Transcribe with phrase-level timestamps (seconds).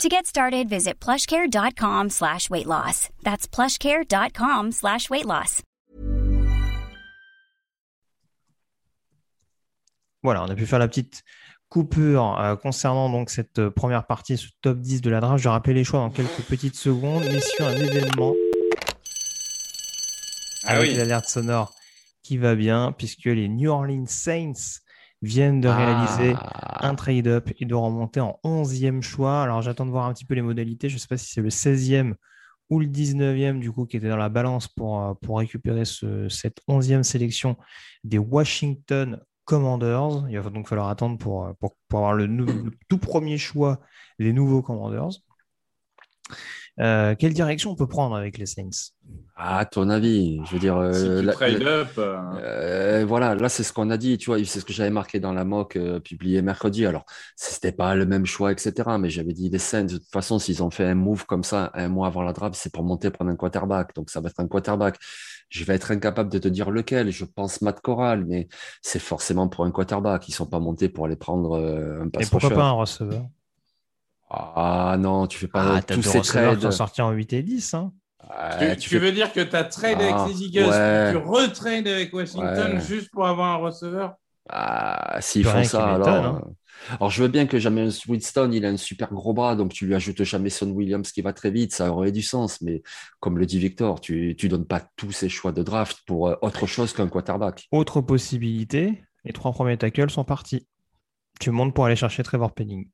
[0.00, 3.08] To get started, visit plushcare.com slash weight loss.
[3.22, 5.62] That's plushcare.com slash weight loss.
[10.24, 11.22] Voilà, on a pu faire la petite
[11.68, 15.38] coupure euh, concernant donc cette euh, première partie, ce top 10 de la draft.
[15.38, 18.34] Je vais rappeler les choix dans quelques petites secondes, mais sur un événement
[20.64, 20.96] Ah avec oui.
[20.96, 21.74] l'alerte sonore
[22.22, 24.80] qui va bien, puisque les New Orleans Saints
[25.22, 25.76] viennent de Ah.
[25.76, 26.34] réaliser
[26.80, 29.42] un trade-up et de remonter en 11e choix.
[29.42, 30.88] Alors j'attends de voir un petit peu les modalités.
[30.88, 32.14] Je ne sais pas si c'est le 16e
[32.70, 36.28] ou le 19e du coup qui était dans la balance pour, euh, pour récupérer ce-
[36.28, 37.56] cette 11e sélection
[38.04, 40.24] des Washington Commanders.
[40.30, 43.38] Il va donc falloir attendre pour, euh, pour, pour avoir le, nou- le tout premier
[43.38, 43.80] choix
[44.18, 45.10] des nouveaux Commanders.
[46.80, 48.92] Euh, quelle direction on peut prendre avec les Saints?
[49.36, 50.76] Ah, à ton avis, je veux dire.
[50.76, 54.16] Euh, tu la- trade la- up, euh, Euh, voilà, là c'est ce qu'on a dit,
[54.16, 56.86] tu vois, c'est ce que j'avais marqué dans la mock euh, publiée mercredi.
[56.86, 57.04] Alors,
[57.36, 58.98] c'était pas le même choix, etc.
[58.98, 61.70] Mais j'avais dit les Saints, de toute façon, s'ils ont fait un move comme ça
[61.74, 63.94] un mois avant la draft, c'est pour monter prendre un quarterback.
[63.94, 64.96] Donc, ça va être un quarterback.
[65.50, 67.10] Je vais être incapable de te dire lequel.
[67.10, 68.48] Je pense Matt Corral, mais
[68.80, 70.26] c'est forcément pour un quarterback.
[70.28, 72.54] Ils sont pas montés pour aller prendre un Et pass pourquoi rusher.
[72.56, 73.26] pas un receveur?
[74.34, 76.60] Ah non, tu fais pas Ah, tous ces trades.
[76.62, 77.74] sont sortis en 8 et 10.
[77.74, 77.92] Hein.
[78.24, 80.70] Ouais, tu, tu tu fais- veux dire que tu as trade Ah, avec les Eagles,
[80.70, 81.10] ouais.
[81.12, 82.80] tu retrades avec Washington Ouais.
[82.80, 84.14] juste pour avoir un receveur?
[84.48, 86.08] Ah, s'ils font ça, alors.
[86.08, 86.42] hein.
[86.46, 86.50] euh,
[86.98, 89.86] Alors, je veux bien que Jameis Winston, il a un super gros bras, donc tu
[89.86, 92.60] lui ajoutes Jameson Williams qui va très vite, ça aurait du sens.
[92.62, 92.82] Mais
[93.20, 96.34] comme le dit Victor, tu ne donnes pas tous ces choix de draft pour euh,
[96.42, 97.68] autre chose qu'un quarterback.
[97.70, 100.66] Autre possibilité, les trois premiers tackles sont partis.
[101.38, 102.88] Tu montes pour aller chercher Trevor Penning.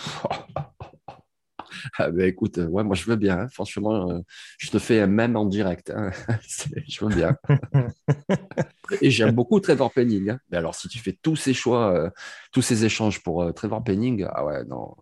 [1.98, 3.48] Ah, ben, écoute, euh, ouais, moi je veux bien, hein.
[3.52, 4.18] franchement, euh,
[4.58, 5.90] je te fais un même en direct.
[5.90, 6.10] hein.
[6.88, 7.36] Je veux bien.
[9.00, 10.30] Et j'aime beaucoup Trevor Penning.
[10.30, 10.38] hein.
[10.50, 12.10] Mais alors, si tu fais tous ces choix, euh,
[12.52, 14.94] tous ces échanges pour euh, Trevor Penning, ah ouais, non.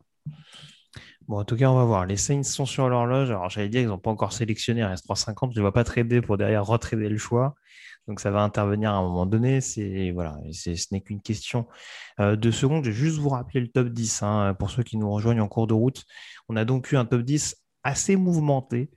[1.27, 2.07] Bon, en tout cas, on va voir.
[2.07, 3.31] Les Saints sont sur l'horloge.
[3.31, 4.81] Alors, j'allais dire qu'ils n'ont pas encore sélectionné.
[4.81, 5.53] Il reste 3,50.
[5.55, 7.55] Je ne vais pas trader pour derrière retrader le choix.
[8.09, 9.61] Donc, ça va intervenir à un moment donné.
[10.13, 11.67] Voilà, ce n'est qu'une question
[12.21, 12.85] euh, de secondes.
[12.85, 15.49] Je vais juste vous rappeler le top 10 hein, pour ceux qui nous rejoignent en
[15.49, 16.05] cours de route.
[16.49, 17.57] On a donc eu un top 10
[17.89, 18.91] assez mouvementé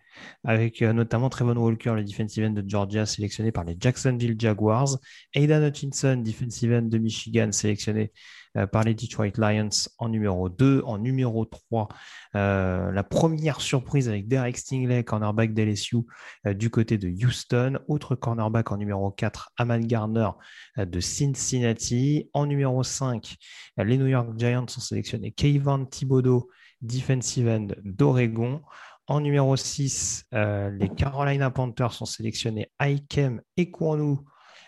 [0.44, 4.98] avec euh, notamment Trevon Walker, le defensive end de Georgia, sélectionné par les Jacksonville Jaguars.
[5.34, 8.12] Aidan Hutchinson, defensive end de Michigan, sélectionné
[8.58, 10.84] euh, par les Detroit Lions en numéro 2.
[10.86, 11.88] En numéro 3,
[12.36, 16.00] euh, la première surprise avec Derek Stingley, cornerback d'LSU
[16.46, 17.80] du côté de Houston.
[17.88, 20.30] Autre cornerback en numéro 4, Aman Garner
[20.78, 22.30] de Cincinnati.
[22.34, 23.38] En numéro 5,
[23.80, 26.50] euh, les New York Giants ont sélectionné Kayvon Thibodeau,
[26.82, 28.62] defensive end d'Oregon.
[29.08, 34.18] En numéro 6, euh, les Carolina Panthers sont sélectionnés Aikem Ekwonu,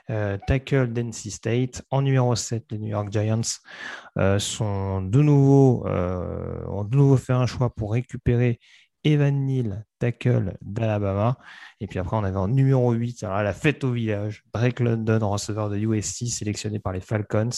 [0.09, 1.81] euh, tackle d'NC State.
[1.91, 3.41] En numéro 7, les New York Giants
[4.17, 8.59] euh, sont de nouveau, ont de nouveau fait un choix pour récupérer
[9.03, 11.37] Evan Neal, tackle d'Alabama.
[11.79, 15.29] Et puis après, on avait en numéro 8, alors la fête au village, Drake London,
[15.29, 17.49] receveur de USC, sélectionné par les Falcons.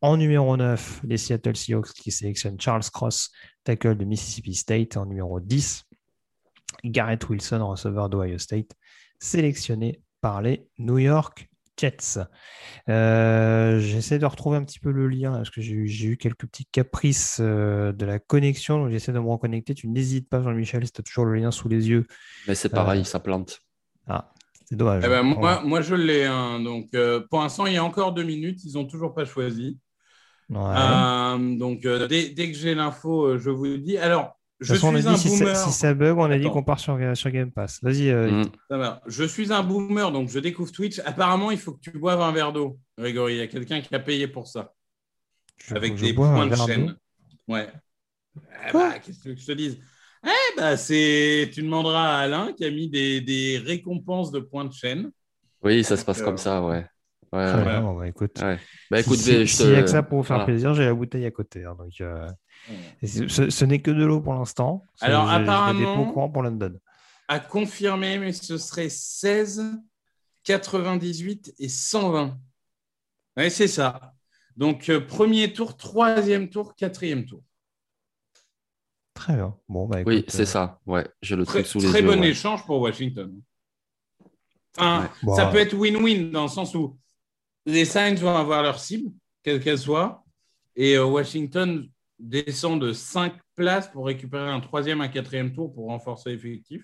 [0.00, 3.32] En numéro 9, les Seattle Seahawks qui sélectionnent Charles Cross,
[3.68, 4.96] tackle de Mississippi State.
[4.96, 5.84] En numéro 10,
[6.84, 8.70] Garrett Wilson, receveur d'Ohio State,
[9.18, 12.18] sélectionné par les New York Jets.
[12.88, 16.16] Euh, J'essaie de retrouver un petit peu le lien parce que j'ai eu, j'ai eu
[16.16, 18.78] quelques petits caprices euh, de la connexion.
[18.78, 19.74] Donc j'essaie de me reconnecter.
[19.74, 22.06] Tu n'hésites pas, Jean-Michel, si tu as toujours le lien sous les yeux.
[22.46, 23.60] Mais c'est pareil, ça plante.
[24.06, 24.32] Ah,
[24.64, 25.02] c'est dommage.
[25.04, 26.24] Eh ben, moi, moi, je l'ai.
[26.24, 26.60] hein.
[26.60, 28.64] donc, euh, pour l'instant, il y a encore deux minutes.
[28.64, 29.78] Ils n'ont toujours pas choisi.
[30.50, 30.56] Ouais.
[30.58, 33.98] Euh, donc, euh, dès, dès que j'ai l'info, euh, je vous le dis.
[33.98, 35.56] Alors, je on a suis un dit si ça, boomer.
[35.56, 37.78] si ça bug, on a dit qu'on part sur, sur Game Pass.
[37.82, 38.08] Vas-y.
[38.10, 38.50] euh, Mm.
[38.70, 39.00] Ça va.
[39.06, 41.00] Je suis un boomer, donc je découvre Twitch.
[41.04, 43.34] Apparemment, il faut que tu boives un verre d'eau, Grégory.
[43.34, 44.72] Il y a quelqu'un qui a payé pour ça,
[45.58, 46.96] je- avec je des points de chaîne.
[47.46, 47.68] Ouais.
[48.68, 49.78] Eh bah, Qu'est-ce que tu veux que je te dise?
[50.24, 51.50] Eh bah, c'est.
[51.52, 55.10] Tu demanderas à Alain qui a mis des, des récompenses de points de chaîne.
[55.62, 56.84] Oui, ça se passe Euh, comme ça, ouais.
[57.32, 57.64] Ouais, Très ouais.
[57.64, 58.38] bien, bon, bah, écoute.
[58.40, 58.58] Ouais.
[58.90, 59.84] Bah Si- écoute, si- je s'il y a te.
[59.84, 60.46] que ça pour vous faire voilà.
[60.46, 61.64] plaisir, j'ai la bouteille à côté.
[61.64, 62.26] hein, donc, euh,
[63.04, 64.84] ce, ce n'est que de l'eau pour l'instant.
[65.00, 66.78] Alors, apparemment- des pour London.
[67.28, 69.62] À confirmer, mais ce serait 16,
[70.44, 72.38] 98 et 120.
[73.36, 74.14] Ouais, c'est ça.
[74.56, 77.42] Donc, euh, premier tour, troisième tour, quatrième tour.
[79.12, 79.54] Très bien.
[79.68, 80.80] Bon, bah, Oui, c'est euh, ça.
[80.86, 82.06] Ouais, j'ai le Très, truc sous les très yeux.
[82.06, 82.28] bon ouais.
[82.28, 83.38] échange pour Washington.
[85.22, 86.96] Bon, ça peut être win-win dans le sens où
[87.68, 89.12] les Saints vont avoir leur cible,
[89.42, 90.24] quelle qu'elle soit,
[90.74, 91.86] et euh, Washington
[92.18, 96.82] descend de 5 places pour récupérer un troisième, un quatrième tour pour renforcer l'effectif.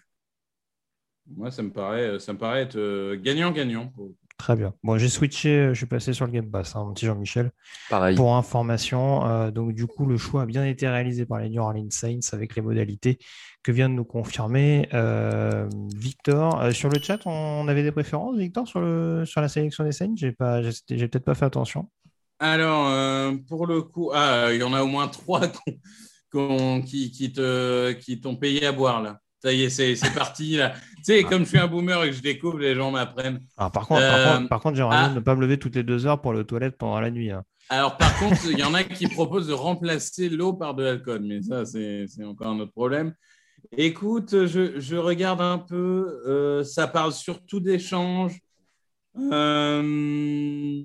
[1.27, 3.91] Moi, ça me paraît, être euh, gagnant-gagnant.
[4.37, 4.75] Très bien.
[4.83, 7.53] Bon, j'ai switché, je suis passé sur le Game Pass, hein, mon petit Jean-Michel.
[7.89, 8.17] Pareil.
[8.17, 11.63] Pour information, euh, donc du coup, le choix a bien été réalisé par les New
[11.63, 13.19] Orleans Saints avec les modalités
[13.63, 16.61] que vient de nous confirmer euh, Victor.
[16.61, 19.93] Euh, sur le chat, on avait des préférences, Victor, sur, le, sur la sélection des
[19.93, 20.15] Saints?
[20.17, 21.89] J'ai peut-être pas fait attention.
[22.39, 25.43] Alors, euh, pour le coup, ah, il y en a au moins trois
[26.33, 29.21] qui t'ont payé à boire, là.
[29.45, 30.71] Ça y est, c'est parti, là.
[30.97, 33.41] Tu sais, comme je suis un boomer et que je découvre, les gens m'apprennent.
[33.57, 35.09] Par contre, par Euh, contre, par contre, j'aimerais ah.
[35.11, 37.31] ne pas me lever toutes les deux heures pour aller aux toilettes pendant la nuit.
[37.31, 37.45] hein.
[37.69, 41.21] Alors, par contre, il y en a qui proposent de remplacer l'eau par de l'alcool,
[41.23, 43.13] mais ça, c'est c'est encore un autre problème.
[43.77, 48.39] Écoute, je, je regarde un peu, euh, ça parle surtout d'échanges.
[49.19, 50.83] Euh,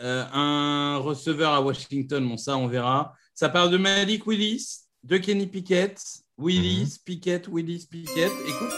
[0.00, 3.14] euh, un receveur à Washington, bon, ça, on verra.
[3.34, 6.00] Ça parle de Malik Willis, de Kenny Pickett,
[6.38, 8.32] Willis, Pickett, Willis, Pickett.
[8.46, 8.72] Écoute,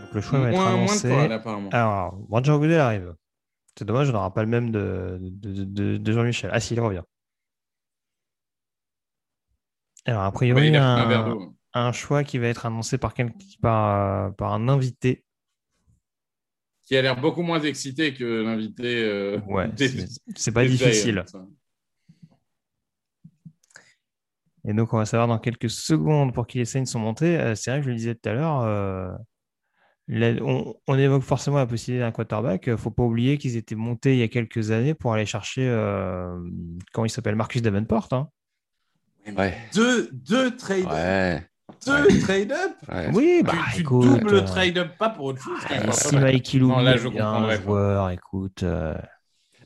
[0.00, 0.96] Donc, le choix va être moins, moins
[1.26, 1.68] de apparemment.
[1.70, 3.14] Alors, Roger Goodell arrive.
[3.78, 6.50] C'est dommage, on n'aura pas le même de, de, de- de Jean-Michel.
[6.52, 7.02] Ah, si, il revient.
[10.06, 13.14] Alors, a priori, il a pris un un, un choix qui va être annoncé par,
[13.14, 15.24] quel- par, euh, par un invité.
[16.86, 19.04] Qui a l'air beaucoup moins excité que l'invité.
[19.04, 19.70] euh, Ouais,
[20.36, 21.24] c'est- pas difficile.
[24.70, 27.36] Et donc, on va savoir dans quelques secondes pour qui les Saints sont montés.
[27.40, 29.10] Euh, c'est vrai que je le disais tout à l'heure, euh,
[30.08, 32.64] on, on évoque forcément la possibilité d'un quarterback.
[32.68, 35.26] Il ne faut pas oublier qu'ils étaient montés il y a quelques années pour aller
[35.26, 36.38] chercher, euh,
[36.92, 38.06] comment il s'appelle, Marcus Davenport.
[38.12, 38.28] hein.
[39.36, 39.56] Ouais.
[39.74, 40.90] Deux, deux trade-up.
[40.92, 41.46] Ouais.
[41.86, 42.72] Deux trade-up?
[42.92, 43.10] ouais.
[43.12, 44.06] Oui, bah tu, tu écoute.
[44.06, 45.58] doubles euh, trade-up pas pour autre chose.
[45.70, 46.32] euh, si quarterback.
[46.32, 47.62] Mikey Non, Lou là, est je bien un comprendrais pas.
[47.64, 48.62] joueur, écoute.
[48.62, 48.94] euh,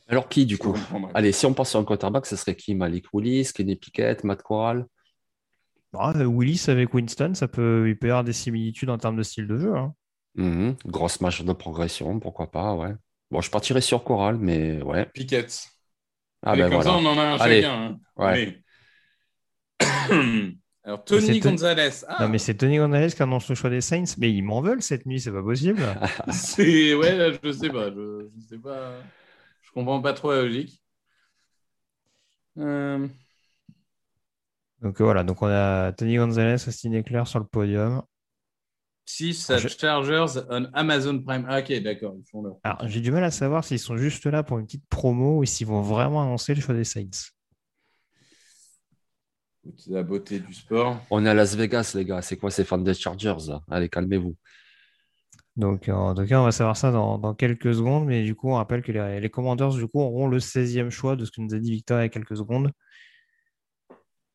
[0.09, 0.75] Alors qui, du coup?
[1.15, 2.75] Allez, si on passe sur un quarterback, ce serait qui?
[2.75, 4.87] Malik Willis, Kenny Pickett, Matt Corral?
[5.99, 9.23] Ah, Willis avec Winston, ça peut, il peut y avoir des similitudes en termes de
[9.23, 9.77] style de jeu.
[9.77, 9.95] hein.
[10.37, 10.77] Mhm.
[10.87, 12.93] Grosse marge de progression, pourquoi pas, ouais.
[13.31, 15.09] Bon, je partirais sur Corral, mais ouais.
[15.13, 15.69] Pickett.
[16.43, 16.91] Ah Et ben comme voilà.
[16.91, 17.63] ça, on en a un Allez.
[17.63, 17.83] chacun.
[17.85, 18.01] hein.
[18.17, 18.63] Ouais.
[20.85, 22.05] Alors, Tony Gonzalez.
[22.09, 24.61] Ah, Non, mais c'est Tony Gonzalez qui annonce le choix des Saints, mais ils m'en
[24.61, 25.83] veulent cette nuit, c'est pas possible.
[26.31, 26.95] c'est.
[26.95, 27.91] Ouais, là, je sais pas.
[27.91, 28.93] Je, je sais pas.
[29.63, 30.83] Je comprends pas trop la logique.
[32.59, 33.09] Euh,
[34.85, 38.03] Donc euh, voilà, donc on a Tony Gonzalez, Austin Eckler sur le podium.
[39.07, 41.45] 6 Ah, à je- Chargers on Amazon Prime.
[41.49, 42.15] Ah, ok, d'accord.
[42.19, 42.57] Ils font leur.
[42.63, 45.45] Alors j'ai du mal à savoir s'ils sont juste là pour une petite promo ou
[45.45, 47.09] s'ils vont vraiment annoncer le choix des Saints.
[49.79, 51.01] C'est la beauté du sport.
[51.11, 52.21] On est à Las Vegas, les gars.
[52.21, 53.63] C'est quoi ces fans des Chargers là?
[53.71, 54.37] Allez, calmez-vous.
[55.57, 58.35] Donc euh, en tout cas, on va savoir ça dans, dans quelques secondes, mais du
[58.35, 61.31] coup, on rappelle que les, les Commanders du coup auront le 16e choix de ce
[61.31, 62.71] que nous a dit Victor il y a quelques secondes.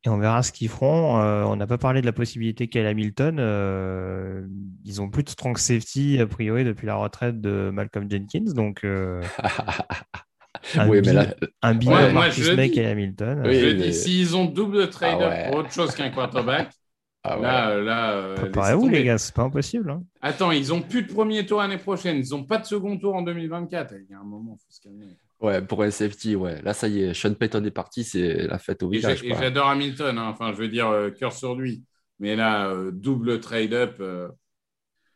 [0.06, 1.20] Et on verra ce qu'ils feront.
[1.22, 3.38] Euh, on n'a pas parlé de la possibilité qu'elle Hamilton.
[3.40, 4.48] euh,
[4.86, 8.86] ils ont plus de strong safety a priori depuis la retraite de Malcolm Jenkins, donc
[8.86, 9.22] euh,
[10.76, 11.28] un oui, mais là,
[11.62, 12.80] un binôme Ouais, moi, Marcus May dis.
[12.80, 13.44] et Hamilton.
[13.46, 15.48] Oui, je mais- dis, s'ils ont double trade-up Ah ouais.
[15.50, 16.72] pour autre chose qu'un quarterback,
[17.24, 17.44] ah ouais.
[17.44, 18.12] là, là.
[18.14, 19.00] euh, Préparez-vous tomber.
[19.00, 19.92] les gars, c'est pas impossible.
[19.92, 20.04] hein.
[20.22, 22.18] Attends, ils ont plus de premier tour l'année prochaine.
[22.18, 23.94] Ils n'ont pas de second tour en 2024.
[24.08, 25.18] Il y a un moment, il faut se calmer.
[25.42, 26.62] Ouais, pour un safety, ouais.
[26.64, 29.24] Là, ça y est, Sean Payton est parti, c'est la fête au village.
[29.24, 30.18] et j'adore Hamilton.
[30.18, 30.28] hein.
[30.28, 31.84] Enfin, je veux dire, euh, cœur sur lui.
[32.20, 33.96] Mais là, euh, double trade-up.
[34.02, 34.28] euh,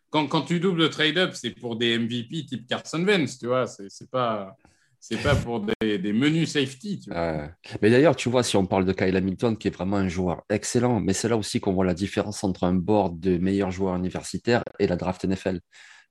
[0.09, 3.67] Quand, quand tu doubles trade-up, c'est pour des MVP type Carson Wentz, tu vois.
[3.67, 4.55] C'est c'est pas,
[4.99, 6.99] c'est pas pour des, des menus safety.
[7.01, 7.19] Tu vois.
[7.19, 7.49] Ouais.
[7.81, 10.43] Mais d'ailleurs, tu vois, si on parle de Kyle Hamilton, qui est vraiment un joueur
[10.49, 13.95] excellent, mais c'est là aussi qu'on voit la différence entre un board de meilleurs joueurs
[13.95, 15.59] universitaires et la draft NFL.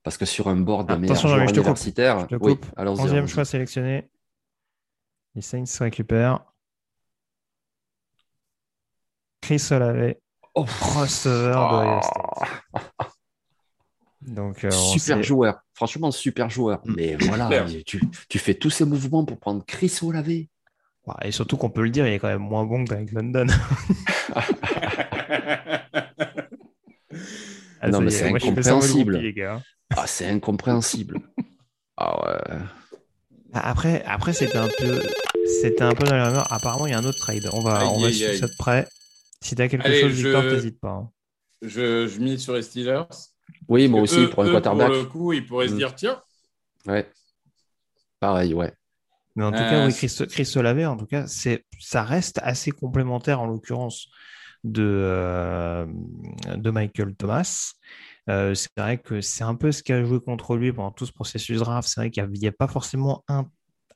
[0.03, 1.65] Parce que sur un board de Ah, meilleurs attention, Jean-Mi, je te coupe.
[1.67, 2.65] universitaires, Je te oui, coupe.
[2.75, 3.27] allons-y, 11e allons-y.
[3.29, 4.09] choix sélectionné.
[5.35, 6.41] Les Saints se récupèrent.
[9.41, 10.15] Chris Olave,
[10.55, 13.11] Oh, receveur de Ohio oh, State.
[14.21, 16.79] Donc, euh, super sait- joueur, franchement super joueur.
[16.85, 16.93] Mm.
[16.95, 20.29] Mais voilà, tu, tu fais tous ces mouvements pour prendre Chris Olave.
[21.23, 23.47] Et surtout qu'on peut le dire, il est quand même moins bon que Drake London.
[27.85, 29.11] Ah, Non, mais c'est incompréhensible.
[29.13, 29.61] groupie, les gars.
[29.95, 31.19] Ah, c'est incompréhensible.
[31.97, 32.57] Ah ouais.
[33.53, 35.01] Ah, Après, après c'était un peu,
[35.45, 36.51] c'était un peu dans la rumeur.
[36.51, 37.47] Apparemment, il y a un autre trade.
[37.53, 38.37] On va, Aïe, on va aïe, suivre aïe.
[38.39, 38.87] ça de près.
[39.41, 40.89] Si t'as quelque Allez, chose, je- Victor, t'hésites pas.
[40.91, 41.09] hein.
[41.61, 43.03] je, je mise sur les Steelers.
[43.67, 44.87] Oui, moi aussi, eux- pour un eux, quarterback.
[44.87, 45.77] Pour le coup, ils pourraient se Mm.
[45.77, 46.21] dire tiens,
[46.87, 47.09] Ouais.
[48.19, 48.73] Pareil, ouais.
[49.35, 52.39] Mais en tout Euh, cas, oui, Chris, Chris Olave, en tout cas, c'est, ça reste
[52.43, 54.07] assez complémentaire en l'occurrence
[54.63, 55.85] de, euh,
[56.55, 57.73] de Michael Thomas.
[58.29, 61.05] Euh, c'est vrai que c'est un peu ce qui a joué contre lui pendant tout
[61.05, 61.87] ce processus draft.
[61.87, 63.45] C'est vrai qu'il n'y a, pas forcément un,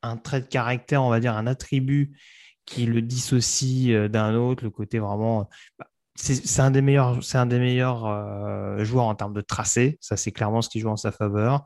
[0.01, 2.17] un, trait de caractère, on va dire, un attribut
[2.65, 5.49] qui le dissocie euh, d'un autre, le côté vraiment.
[5.79, 5.87] Bah,
[6.19, 9.97] c'est un des meilleurs, c'est un des meilleurs euh, joueurs en termes de tracé.
[10.01, 11.63] Ça, c'est clairement ce qui joue en sa faveur.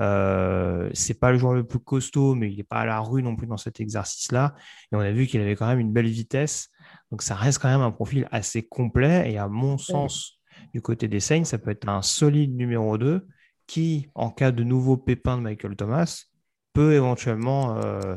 [0.00, 3.22] Euh, c'est pas le joueur le plus costaud, mais il n'est pas à la rue
[3.22, 4.54] non plus dans cet exercice-là.
[4.90, 6.68] Et on a vu qu'il avait quand même une belle vitesse.
[7.12, 9.30] Donc ça reste quand même un profil assez complet.
[9.30, 10.40] Et à mon sens,
[10.72, 13.26] du côté des Saints, ça peut être un solide numéro 2
[13.66, 16.24] qui, en cas de nouveau pépin de Michael Thomas,
[16.72, 18.16] peut éventuellement euh,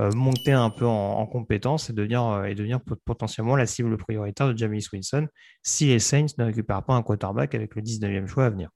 [0.00, 4.48] euh, monter un peu en, compétence et devenir, euh, et devenir potentiellement la cible prioritaire
[4.48, 5.26] de Jamie Swinson
[5.62, 8.70] si les Saints ne récupèrent pas un quarterback avec le 19e choix à venir.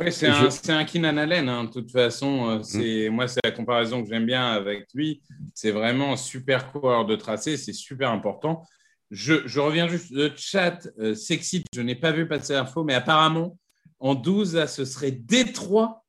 [0.00, 2.58] Oui, c'est un, un, Keenan Allen, hein, de toute façon.
[2.58, 2.62] Mm.
[2.64, 5.22] c'est Moi, c'est la comparaison que j'aime bien avec lui.
[5.54, 8.64] C'est vraiment un super coureur de tracé, c'est super important.
[9.10, 12.94] Je, je, reviens juste, le chat euh, sexy, je n'ai pas vu passer l'info, mais
[12.94, 13.58] apparemment,
[13.98, 16.04] en 12, ce serait Détroit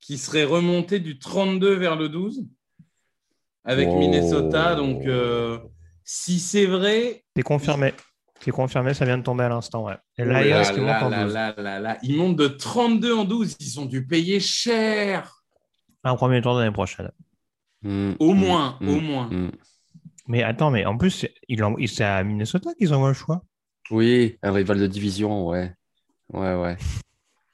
[0.00, 2.46] qui serait remonté du 32 vers le 12
[3.64, 4.74] avec Minnesota.
[4.74, 5.58] Donc, euh,
[6.04, 7.24] si c'est vrai.
[7.34, 7.92] C'est confirmé.
[8.40, 9.84] C'est confirmé, ça vient de tomber à l'instant.
[9.84, 9.96] Ouais.
[10.18, 13.56] Et là, Ils montent de 32 en 12.
[13.60, 15.42] Ils ont dû payer cher.
[16.04, 17.10] Un premier tour l'année prochaine.
[17.82, 19.30] Mm, au mm, moins, mm, au moins.
[20.28, 21.26] Mais attends, mais en plus,
[21.86, 23.42] c'est à Minnesota qu'ils envoient le choix.
[23.90, 25.72] Oui, un rival de division, ouais.
[26.32, 26.76] Ouais, ouais.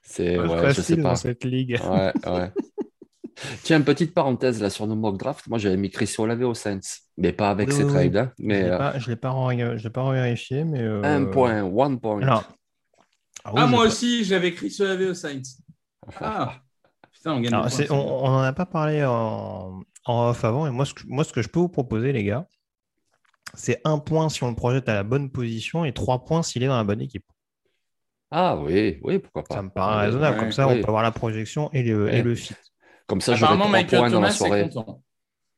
[0.03, 1.03] C'est ouais, je sais pas.
[1.03, 1.79] dans cette ligue.
[1.85, 2.51] Ouais, ouais.
[3.63, 5.47] Tiens, petite parenthèse là sur nos mock draft.
[5.49, 6.81] Moi, j'avais mis Chris Olave au Saints,
[7.17, 8.17] mais pas avec ses trades.
[8.17, 9.33] Hein, mais, je ne l'ai pas,
[9.91, 10.65] pas vérifié.
[10.65, 12.21] Mais euh, Un point, one point.
[12.27, 12.45] Ah,
[13.45, 15.43] ah moi aussi, j'avais Chris Olave au Saints.
[16.21, 16.57] Ah,
[17.13, 17.55] putain, on gagne.
[17.91, 20.67] on n'en a pas parlé en, en, off avant.
[20.67, 22.47] Et moi ce, que, moi, ce que je peux vous proposer, les gars,
[23.55, 26.63] c'est un point si on le projette à la bonne position et trois points s'il
[26.63, 27.25] est dans la bonne équipe.
[28.31, 29.57] Ah oui, oui, pourquoi pas.
[29.57, 30.39] Ça me paraît raisonnable.
[30.39, 32.55] Comme ça, on peut avoir la projection et le, et le fit.
[33.07, 35.03] Comme ça, Apparemment, Michael Thomas est content.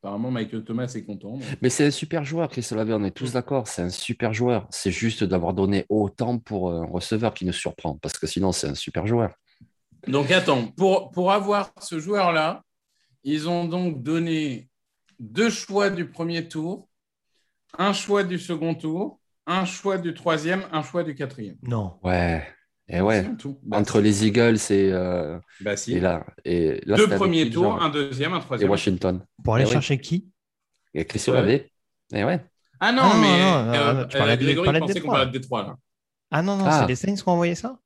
[0.03, 1.39] Apparemment, Michael Thomas est content.
[1.63, 3.69] Mais c'est un super joueur, Chris Olave, on est tous d'accord.
[3.69, 4.67] C'est un super joueur.
[4.71, 8.67] C'est juste d'avoir donné autant pour un receveur qui nous surprend, parce que sinon, c'est
[8.67, 9.31] un super joueur.
[10.09, 12.63] Donc, attends, pour, pour avoir ce joueur-là,
[13.23, 14.69] ils ont donc donné
[15.21, 16.89] deux choix du premier tour,
[17.79, 21.57] un choix du second tour, un choix du troisième, un choix du quatrième.
[21.63, 21.99] Non.
[22.03, 22.47] Ouais.
[22.87, 23.27] Et ouais,
[23.63, 26.27] bah, entre les Eagles et, euh, bah, et là.
[26.45, 28.69] Et là Deux premiers tours, un deuxième, un troisième.
[28.69, 29.25] Et Washington.
[29.43, 30.29] Pour aller chercher qui?
[30.93, 31.49] Et Chris Olave.
[32.13, 32.45] Et ouais.
[32.81, 35.31] Ah non, ah, mais non, non, euh, tu parlais Grégory de, pensait qu'on parlait de
[35.31, 35.63] Détroit.
[35.63, 35.77] Là.
[36.31, 36.81] Ah non, non, ah.
[36.81, 37.79] c'est les Saints qui ont envoyé ça?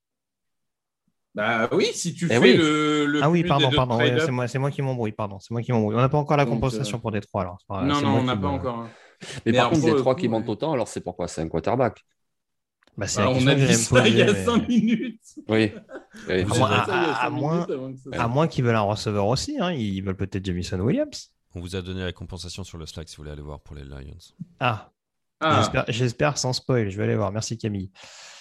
[1.34, 4.46] Bah oui, si tu eh fais le, le, Ah oui, pardon, pardon, ouais, c'est moi,
[4.56, 5.94] moi, qui m'embrouille, pardon, c'est moi qui m'embrouille.
[5.94, 7.00] On n'a pas encore la compensation euh...
[7.00, 7.58] pour Détroit alors.
[7.70, 8.88] Non, non, on n'a pas encore.
[9.20, 12.04] Mais, mais par contre, Détroit qui monte autant, alors c'est pourquoi C'est un quarterback.
[12.98, 15.20] Bah, bah, on a dit ça il y a 5 minutes.
[15.48, 15.70] Oui.
[16.28, 17.64] À, moins,
[18.12, 19.56] à moins qu'ils veulent un receveur aussi.
[19.60, 19.72] Hein.
[19.72, 21.30] Ils veulent peut-être Jamison Williams.
[21.54, 23.76] On vous a donné la compensation sur le Slack si vous voulez aller voir pour
[23.76, 24.18] les Lions.
[24.58, 24.90] Ah.
[25.40, 25.84] ah.
[25.86, 26.90] J'espère sans spoil.
[26.90, 27.30] Je vais aller voir.
[27.30, 27.92] Merci Camille.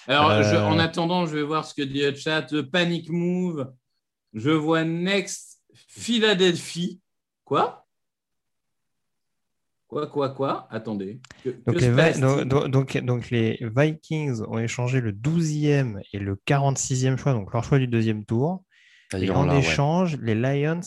[0.08, 2.48] Alors, euh, en attendant, je vais voir ce que dit le chat.
[2.72, 3.72] Panic Move.
[4.34, 7.00] Je vois Next Philadelphie.
[7.46, 7.87] Quoi?
[9.88, 10.68] Quoi, quoi, quoi?
[10.70, 11.22] Attendez.
[11.66, 17.64] donc, les donc, les Vikings ont échangé le 12e et le 46e choix, donc leur
[17.64, 18.64] choix du deuxième tour.
[19.18, 20.82] Et en échange, les Lions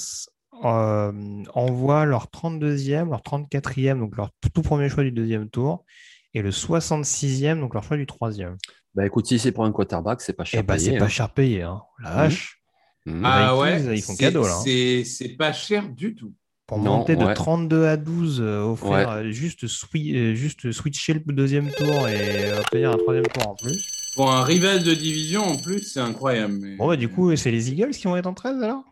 [0.64, 5.87] euh, envoient leur 32e, leur 34e, donc leur tout premier choix du deuxième tour,
[6.35, 8.59] et le 66e, donc leur choix du troisième.
[8.95, 10.90] Bah écoute, si c'est pour un quarterback, c'est pas cher eh bah, payé.
[10.90, 11.09] C'est pas hein.
[11.09, 11.80] cher payé, hein.
[12.02, 12.61] la vache.
[13.07, 13.23] Mmh.
[13.25, 14.59] Ah ouais, ils font cadeau là.
[14.59, 15.02] Hein.
[15.04, 16.35] C'est pas cher du tout.
[16.71, 21.69] Pour monter de 32 à 12, euh, offrir euh, juste, euh, juste switcher le deuxième
[21.73, 23.85] tour et obtenir un troisième tour en plus.
[24.15, 26.77] Pour un rival de division en plus, c'est incroyable.
[26.79, 28.85] Bon, bah, du coup, c'est les Eagles qui vont être en 13 alors?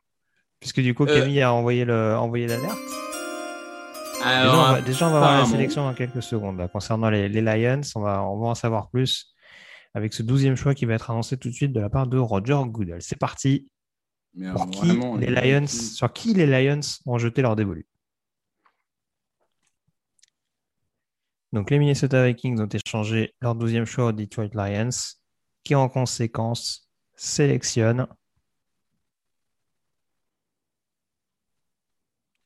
[0.58, 2.76] Puisque du coup, Camille a envoyé l'alerte.
[4.24, 6.60] Déjà, déjà, on va voir la sélection dans quelques secondes.
[6.72, 9.36] concernant les, Lions, on va, on va en savoir plus
[9.94, 12.18] avec ce 12e choix qui va être annoncé tout de suite de la part de
[12.18, 13.02] Roger Goodell.
[13.02, 13.68] C'est parti
[14.34, 17.86] les Lions, sur qui les Lions ont jeté leur dévolu?
[21.52, 24.90] Donc les Minnesota Vikings ont échangé leur 12e choix aux Detroit Lions,
[25.64, 28.06] qui en conséquence sélectionne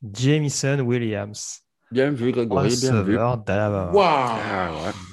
[0.03, 1.63] Jamison Williams.
[1.93, 3.19] Bien vu, Grégory, bien vu.
[3.19, 3.39] Ah,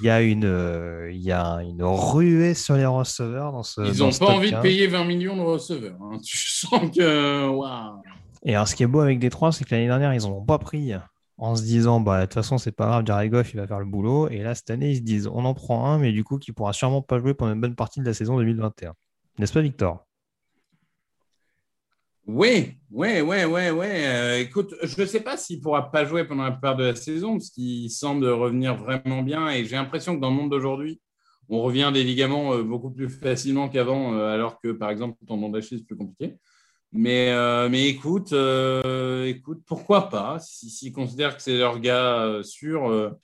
[0.00, 3.82] il, y a une, euh, il y a une ruée sur les receveurs dans ce.
[3.82, 5.98] Ils n'ont pas envie de payer 20 millions de receveurs.
[6.00, 6.18] Hein.
[6.24, 7.48] Tu sens que.
[7.48, 8.02] Wow.
[8.44, 10.58] Et alors, ce qui est beau avec Détroit, c'est que l'année dernière, ils n'ont pas
[10.58, 10.94] pris
[11.36, 13.80] en se disant, bah, de toute façon, c'est pas grave, Jared Goff, il va faire
[13.80, 14.28] le boulot.
[14.28, 16.52] Et là, cette année, ils se disent, on en prend un, mais du coup, qui
[16.52, 18.94] pourra sûrement pas jouer pendant une bonne partie de la saison 2021.
[19.38, 20.06] N'est-ce pas, Victor?
[22.26, 23.86] Oui, oui, oui, oui, oui.
[23.88, 26.84] Euh, écoute, je ne sais pas s'il ne pourra pas jouer pendant la plupart de
[26.84, 29.50] la saison, parce qu'il semble revenir vraiment bien.
[29.50, 31.00] Et j'ai l'impression que dans le monde d'aujourd'hui,
[31.48, 35.34] on revient des ligaments euh, beaucoup plus facilement qu'avant, euh, alors que, par exemple, ton
[35.36, 36.36] tendon d'Achille, c'est plus compliqué.
[36.92, 37.28] Mais,
[37.88, 38.32] écoute,
[39.26, 40.38] écoute, pourquoi pas?
[40.40, 43.16] S'ils si, considèrent que c'est leur gars sûr,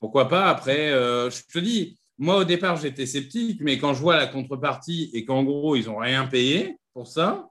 [0.00, 0.46] pourquoi pas?
[0.48, 5.10] Après, je te dis, moi, au départ, j'étais sceptique, mais quand je vois la contrepartie
[5.12, 7.50] et qu'en gros, ils n'ont rien payé pour ça,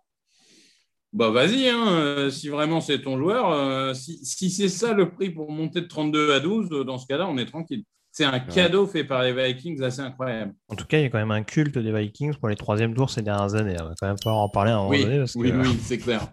[1.17, 5.31] bah vas-y, hein, euh, si vraiment c'est ton joueur, euh, si, c'est ça le prix
[5.31, 7.83] pour monter de 32 à 12, euh, dans ce cas-là, on est tranquille.
[8.11, 10.53] C'est un cadeau fait par les Vikings assez incroyable.
[10.69, 12.93] En tout cas, il y a quand même un culte des Vikings pour les troisième
[12.93, 13.75] tours ces dernières années.
[13.79, 15.23] On va quand même pas en parler à un moment oui, donné.
[15.35, 16.27] oui, oui, c'est clair.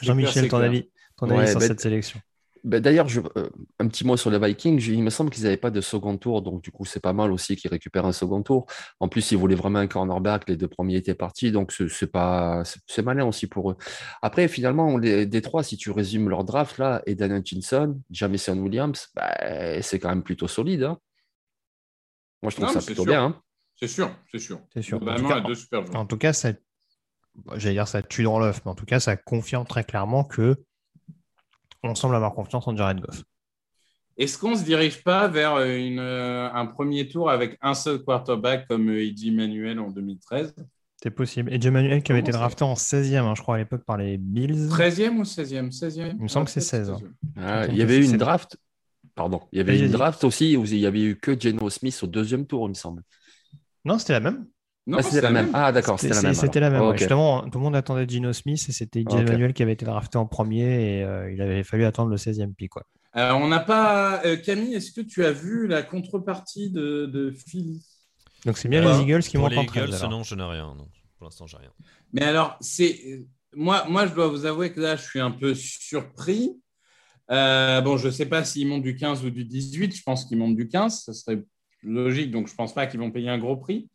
[0.00, 2.20] Jean-Michel, ton avis, ton avis sur cette sélection?
[2.64, 3.48] Ben, D'ailleurs, euh,
[3.78, 4.82] un petit mot sur les Vikings.
[4.88, 7.32] Il me semble qu'ils n'avaient pas de second tour, donc du coup, c'est pas mal
[7.32, 8.66] aussi qu'ils récupèrent un second tour.
[9.00, 10.48] En plus, ils voulaient vraiment un cornerback.
[10.48, 13.76] Les deux premiers étaient partis, donc c'est pas c'est malin aussi pour eux.
[14.22, 19.08] Après, finalement, les, des trois, si tu résumes leur draft là, Eden Hutchinson, Jamison Williams,
[19.14, 20.84] ben, c'est quand même plutôt solide.
[20.84, 20.98] Hein.
[22.42, 23.24] Moi, je trouve ça plutôt bien.
[23.24, 23.42] Hein.
[23.76, 24.60] C'est sûr, c'est sûr.
[24.74, 24.96] C'est sûr.
[24.98, 25.42] En tout, cas,
[25.94, 26.52] en, tout cas, ça,
[27.56, 30.56] j'allais dire ça tue dans l'œuf, mais en tout cas, ça confirme très clairement que
[31.82, 33.22] on semble avoir confiance en Jared Goff.
[34.16, 38.00] Est-ce qu'on ne se dirige pas vers une, euh, un premier tour avec un seul
[38.00, 40.54] quarterback comme Eddie Manuel en 2013
[41.02, 41.52] C'est possible.
[41.52, 44.18] Eddie Manuel qui avait été drafté en 16e, hein, je crois, à l'époque par les
[44.18, 44.68] Bills.
[44.68, 46.92] 13e ou 16e 16e Il me semble que c'est 16.
[47.36, 48.58] Ah, il y avait eu une draft.
[49.14, 49.40] Pardon.
[49.52, 52.06] Il y avait une draft aussi où il n'y avait eu que Geno Smith au
[52.06, 53.02] deuxième tour, il me semble.
[53.86, 54.46] Non, c'était la même.
[54.98, 55.50] Ah, c'était la même.
[55.52, 56.34] Ah, d'accord, c'était la même.
[56.34, 56.96] C'était la même.
[56.96, 60.18] Justement, tout le monde attendait Gino Smith et c'était Jay Manuel qui avait été drafté
[60.18, 62.70] en premier et euh, il avait fallu attendre le 16e pick.
[62.70, 62.84] Quoi.
[63.12, 64.24] Alors, on n'a pas.
[64.24, 67.82] Euh, Camille, est-ce que tu as vu la contrepartie de, de Philly?
[68.46, 69.88] Donc, c'est bien les Eagles qui montent en 13.
[69.88, 70.74] Eagles, non, je n'ai rien.
[70.76, 70.88] Non.
[71.18, 71.72] Pour l'instant, j'ai rien.
[72.12, 73.24] Mais alors, c'est.
[73.54, 76.60] Moi, moi, je dois vous avouer que là, je suis un peu surpris.
[77.30, 79.94] Euh, bon, je ne sais pas s'ils montent du 15 ou du 18.
[79.94, 81.04] Je pense qu'ils montent du 15.
[81.04, 81.42] Ça serait
[81.82, 82.30] logique.
[82.30, 83.88] Donc, je ne pense pas qu'ils vont payer un gros prix.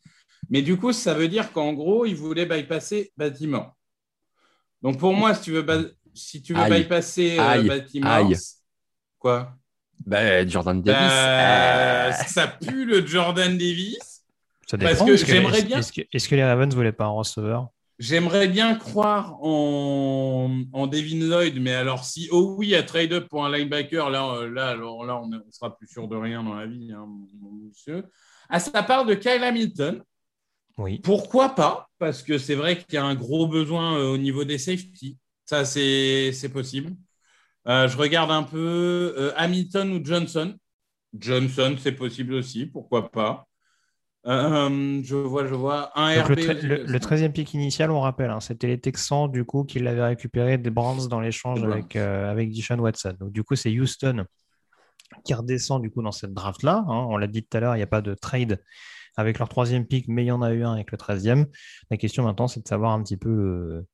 [0.49, 3.75] Mais du coup, ça veut dire qu'en gros, ils voulaient bypasser bâtiment.
[4.81, 8.29] Donc pour moi, si tu veux, si tu veux bypasser euh, bâtiment,
[9.17, 9.53] quoi?
[10.05, 10.99] Ben, Jordan Davis.
[10.99, 14.23] Ben, ça pue le Jordan Davis.
[14.67, 15.05] Ça dépend.
[15.05, 15.79] Parce que j'aimerais bien.
[15.79, 17.69] Est-ce que, les Ravens ne voulaient pas un receveur?
[17.97, 23.45] J'aimerais bien croire en, en, Devin Lloyd, mais alors si, oh oui, à trade-up pour
[23.45, 26.55] un linebacker, là, euh, là, alors, là on ne sera plus sûr de rien dans
[26.55, 27.07] la vie, hein,
[27.41, 28.03] mon monsieur.
[28.49, 30.03] À sa part de Kyle Hamilton,
[30.77, 30.99] oui.
[30.99, 31.89] Pourquoi pas?
[31.99, 35.17] Parce que c'est vrai qu'il y a un gros besoin euh, au niveau des safety.
[35.45, 36.91] Ça, c'est possible.
[37.67, 40.55] Euh, je regarde un peu euh, Hamilton ou Johnson.
[41.17, 42.65] Johnson, c'est possible aussi.
[42.65, 43.47] Pourquoi pas
[44.25, 45.91] Je vois, je vois.
[45.97, 46.35] Un RB.
[46.63, 50.57] Le, 13e pick initial, on rappelle, hein, c'était les Texans, du coup, qui l'avaient récupéré
[50.57, 53.15] des Browns dans l'échange avec, avec Dishon Watson.
[53.19, 54.25] Donc, du coup, c'est Houston
[55.23, 56.83] qui redescend du coup dans cette draft-là.
[56.87, 57.07] Hein.
[57.09, 58.61] On l'a dit tout à l'heure, il n'y a pas de trade
[59.17, 61.45] avec leur troisième pick, mais il y en a eu un avec le 13e.
[61.89, 63.87] La question maintenant, c'est de savoir un petit peu euh,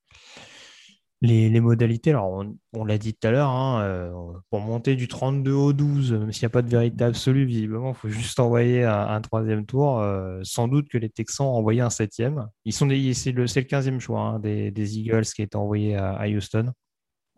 [1.22, 2.10] les, modalités.
[2.10, 4.12] Alors, on, l'a dit tout à l'heure, hein, euh,
[4.50, 7.90] pour monter du 32 au 12, même s'il n'y a pas de vérité absolue, visiblement,
[7.90, 10.00] il faut juste envoyer un, troisième tour.
[10.00, 12.48] Euh, sans doute que les Texans ont envoyé un septième.
[12.64, 16.26] Ils sont c'est le, le 15e choix hein, des, Eagles qui a été envoyé à,
[16.28, 16.72] Houston.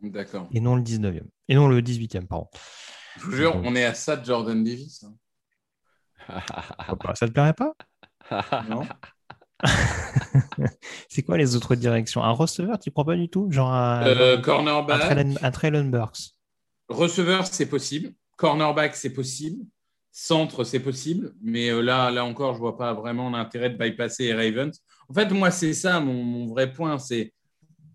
[0.03, 0.49] D'accord.
[0.53, 1.23] Et non le 19e.
[1.49, 2.49] Et non le 18e, pardon.
[3.19, 5.05] Je vous jure, on est à ça de Jordan Davis.
[5.05, 5.15] Hein.
[7.15, 7.75] Ça te plairait pas?
[8.69, 8.83] Non.
[11.09, 12.23] c'est quoi les autres directions?
[12.23, 13.51] Un receveur, tu crois pas du tout?
[13.51, 15.37] Genre un, euh, cornerback.
[15.43, 16.35] Un Traylon Burks.
[16.89, 18.13] Receveur, c'est possible.
[18.37, 19.65] Cornerback, c'est possible.
[20.11, 21.35] Centre, c'est possible.
[21.43, 24.79] Mais euh, là, là encore, je vois pas vraiment l'intérêt de bypasser les Ravens.
[25.09, 26.99] En fait, moi, c'est ça mon, vrai point.
[26.99, 27.33] C'est,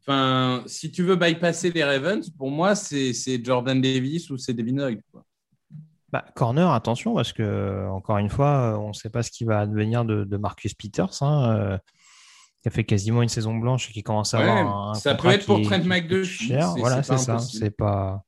[0.01, 3.13] enfin, si tu veux bypasser les Ravens, pour moi, c'est
[3.43, 5.01] Jordan Davis ou c'est Devin Lloyd.
[6.11, 9.59] Bah, corner, attention, parce que, encore une fois, on ne sait pas ce qui va
[9.59, 11.77] advenir de, Marcus Peters, hein, euh,
[12.61, 14.93] qui a fait quasiment une saison blanche et qui commence à avoir un.
[14.95, 16.41] Ça peut être pour Trent McDuff.
[16.77, 17.39] Voilà, c'est ça.
[17.39, 18.23] C'est pas.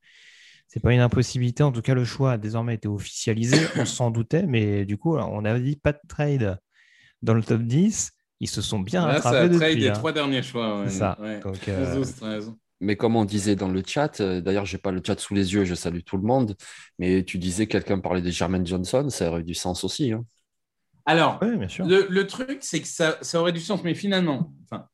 [0.67, 1.63] C'est pas une impossibilité.
[1.63, 3.57] En tout cas, le choix a désormais été officialisé.
[3.75, 6.57] on s'en doutait, mais du coup, on avait dit pas de trade
[7.21, 8.13] dans le top 10.
[8.39, 9.93] Ils se sont bien Là, rattrapés ça trade des hein.
[9.93, 10.85] trois derniers choix.
[10.87, 11.17] C'est ça.
[11.43, 12.01] Donc, euh,
[12.81, 15.33] mais comme on disait dans le chat, euh, d'ailleurs, je n'ai pas le chat sous
[15.33, 16.55] les yeux, je salue tout le monde,
[16.99, 20.11] mais tu disais quelqu'un parlait de Jermaine Johnson, ça aurait du sens aussi.
[20.11, 20.25] Hein.
[21.05, 24.87] Alors, Le, truc, c'est que ça, aurait du sens, mais finalement, enfin,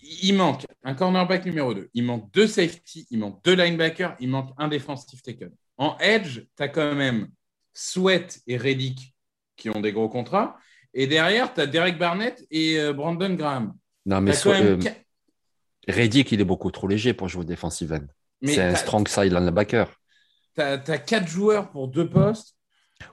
[0.00, 4.28] il manque un cornerback numéro 2, il manque deux safety, il manque deux linebackers, il
[4.28, 5.52] manque un défensif tackle.
[5.76, 7.28] En edge, tu as quand même
[7.74, 9.14] Sweat et Reddick
[9.56, 10.56] qui ont des gros contrats.
[10.94, 13.74] Et derrière, tu as Derek Barnett et euh, Brandon Graham.
[14.06, 14.90] Non, mais so- même euh,
[15.88, 18.06] Reddick, il est beaucoup trop léger pour jouer defensive end.
[18.42, 19.88] mais C'est un strong side linebacker.
[20.54, 22.54] T'as as quatre joueurs pour deux postes.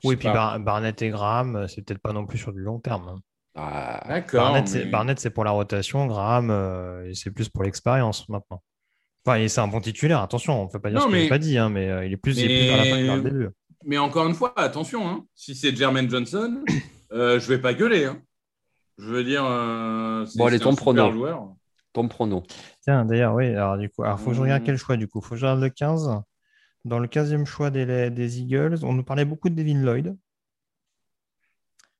[0.03, 0.27] Oui, puis.
[0.29, 3.07] Bar- Barnett et Graham, euh, c'est peut-être pas non plus sur du long terme.
[3.09, 3.19] hein.
[3.55, 4.41] Ah, D'accord.
[4.43, 4.85] Barnett, c'est-
[5.25, 6.07] mais- pour la rotation.
[6.07, 8.61] Graham, euh, c'est plus pour l'expérience maintenant.
[9.25, 11.23] Enfin, et c'est un bon titulaire, attention, on ne peut pas dire Non, ce mais-
[11.23, 12.97] j'ai pas dit, hein, mais euh, il est plus, il est plus vers la fin
[12.97, 13.49] que vers le Mais- début.
[13.85, 16.63] Mais encore une fois, attention, hein, si c'est Jermaine Johnson,
[17.13, 18.05] euh, je vais pas gueuler.
[18.05, 18.19] hein.
[18.97, 21.53] Je veux dire, euh, c'est Bon, c'est ton un super joueur.
[21.95, 22.43] Ton prono.
[22.81, 24.65] Tiens, d'ailleurs, oui, alors du coup, alors faut que je regarde Mhm.
[24.67, 25.21] quel choix du coup.
[25.21, 26.09] Faut que je regarde le 15.
[26.83, 30.15] Dans le 15e choix des, des Eagles, on nous parlait beaucoup de Devin Lloyd.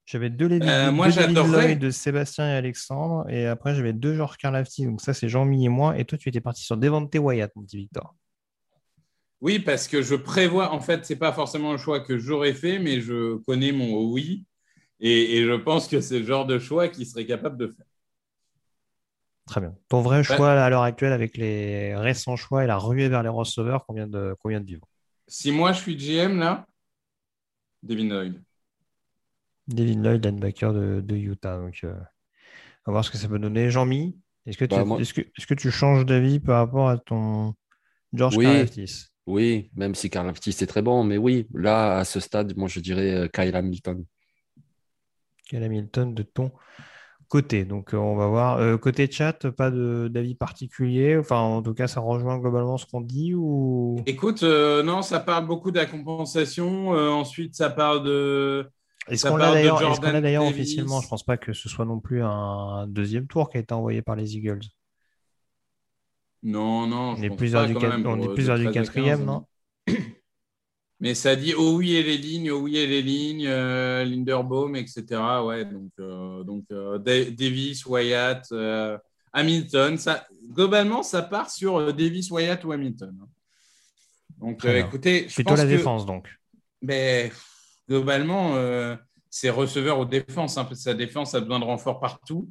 [0.06, 1.66] J'avais deux, Euh, moi, deux Devin j'adorerais.
[1.70, 3.28] Lloyd de Sébastien et Alexandre.
[3.30, 4.86] Et après, j'avais deux Georges Karlaftis.
[4.86, 5.98] Donc ça, c'est Jean-Mi et moi.
[5.98, 8.14] Et toi, tu étais parti sur Devante Wyatt, mon petit Victor.
[9.42, 12.78] Oui, parce que je prévois, en fait, c'est pas forcément le choix que j'aurais fait,
[12.80, 14.46] mais je connais mon oui.
[15.00, 17.85] Et, et je pense que c'est le genre de choix qu'il serait capable de faire.
[19.46, 19.76] Très bien.
[19.90, 23.30] Ton vrai choix à l'heure actuelle avec les récents choix et la ruée vers les
[23.30, 24.88] receveurs qu'on vient de, qu'on vient de vivre?
[25.28, 26.66] Si moi je suis GM là,
[27.84, 28.42] Devin Lloyd.
[29.68, 31.58] Devin Lloyd, linebacker de, de Utah.
[31.58, 31.94] Donc, euh,
[32.86, 33.70] on va voir ce que ça peut donner.
[33.70, 36.90] Jean-Mi, est-ce que, tu- Bah, moi- est-ce que, est-ce que tu changes d'avis par rapport
[36.90, 37.54] à ton
[38.14, 38.46] George Oui.
[38.46, 39.06] Karlaftis?
[39.28, 42.68] Oui, même si Karl Aftis est très bon, mais oui, là, à ce stade, moi,
[42.68, 44.06] je dirais euh, Kyle Hamilton.
[45.50, 46.52] Cal Hamilton de ton
[47.28, 47.66] côté.
[47.66, 48.58] Donc, euh, on va voir.
[48.60, 51.18] Euh, côté chat, pas de- d'avis particulier.
[51.18, 53.98] Enfin, en tout cas, ça rejoint globalement ce qu'on dit ou?
[54.06, 56.90] Écoute, euh, non, ça parle beaucoup de la compensation.
[56.90, 58.70] Ensuite, ça parle de.
[59.10, 59.52] est-ce qu'on l'a
[60.22, 61.02] d'ailleurs officiellement?
[61.02, 64.02] Je pense pas que ce soit non plus un deuxième tour qui a été envoyé
[64.02, 64.62] par les Eagles.
[66.44, 67.16] Non, non.
[67.18, 69.46] On est du, on est plus de vers du 13 à quatrième, 15, non?
[71.02, 74.76] Mais ça dit oh oui et les lignes, oh oui et les lignes, euh, Linderbaum,
[74.78, 75.04] etc.
[75.46, 78.48] Ouais, donc, euh, donc euh, Da- Davis, Wyatt,
[79.34, 79.98] Hamilton.
[79.98, 83.14] Ça, globalement, ça part sur Davis, Wyatt ou Hamilton.
[83.22, 83.28] hein.
[84.40, 86.28] Donc, écoutez, je Plutôt la que, défense, donc.
[86.82, 87.32] mais,
[87.90, 88.56] globalement,
[89.30, 90.58] c'est receveur aux défenses.
[90.58, 92.50] hein, sa défense a besoin de renfort partout.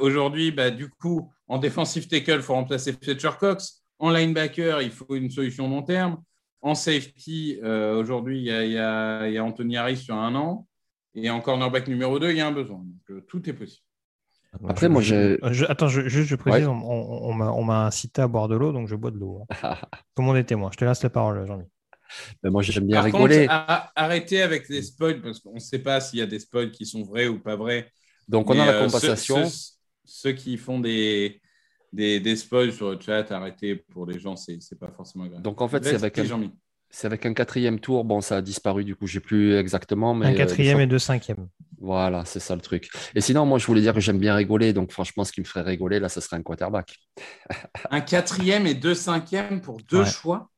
[0.00, 3.82] Aujourd'hui, bah, du coup, en défensive tackle, il faut remplacer Fletcher Cox.
[3.98, 6.22] En linebacker, il faut une solution long terme.
[6.64, 10.66] En safety, euh, aujourd'hui, il y, a- y y Anthony Harris sur un an.
[11.14, 12.78] Et en cornerback numéro 2, il y a un besoin.
[12.78, 13.82] Donc, euh, tout est possible.
[14.66, 16.72] Après, Je- moi, je- attends, je- juste je précise, Ouais.
[16.72, 19.42] on, on- on m'a- incité à boire de l'eau, donc je bois de l'eau.
[19.42, 19.46] hein.
[20.16, 20.70] Tout le monde est témoin.
[20.72, 21.64] Je te laisse la parole, Jean-Mi.
[22.42, 23.46] Mais moi, j'aime bien Par rigoler.
[23.46, 26.70] contre, arrêtez avec les spoils, parce qu'on ne sait pas s'il y a des spoils
[26.70, 27.90] qui sont vrais ou pas vrais.
[28.26, 29.44] Donc, on Mais, a la euh, ceux- compensation.
[29.50, 29.72] Ceux,
[30.04, 31.40] ceux qui font des,
[31.94, 35.42] des, des spoils sur le chat, arrêtez pour les gens, c'est c'est pas forcément grave.
[35.42, 36.50] Donc, en fait, c'est avec un,
[37.04, 38.04] avec quatrième tour.
[38.04, 40.14] Bon, ça a disparu, du coup, j'ai plus exactement.
[40.14, 41.48] Mais, Un euh, quatrième et deux cinquièmes.
[41.80, 42.88] Voilà, c'est ça le truc.
[43.14, 44.72] Et sinon, moi, je voulais dire que j'aime bien rigoler.
[44.72, 46.96] Donc, franchement, ce qui me ferait rigoler, là, ce serait un quarterback.
[47.90, 50.06] Un quatrième et deux cinquièmes pour deux Ouais.
[50.06, 50.50] choix?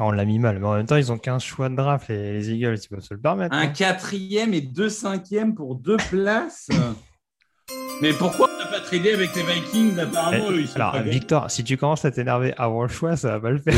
[0.00, 2.08] Ah, on l'a mis mal, mais en même temps, ils ont 15 choix de draft,
[2.08, 3.52] les, les Eagles, ils peuvent se le permettre.
[3.54, 3.66] Un hein.
[3.68, 6.68] quatrième et deux cinquièmes pour deux places?
[8.02, 10.92] Mais pourquoi on n'a pas tradé avec les Vikings Apparemment, Eh, eux, ils sont Alors,
[10.92, 11.02] pas.
[11.02, 13.74] Victor, si tu commences à t'énerver avant le choix, ça va pas le faire.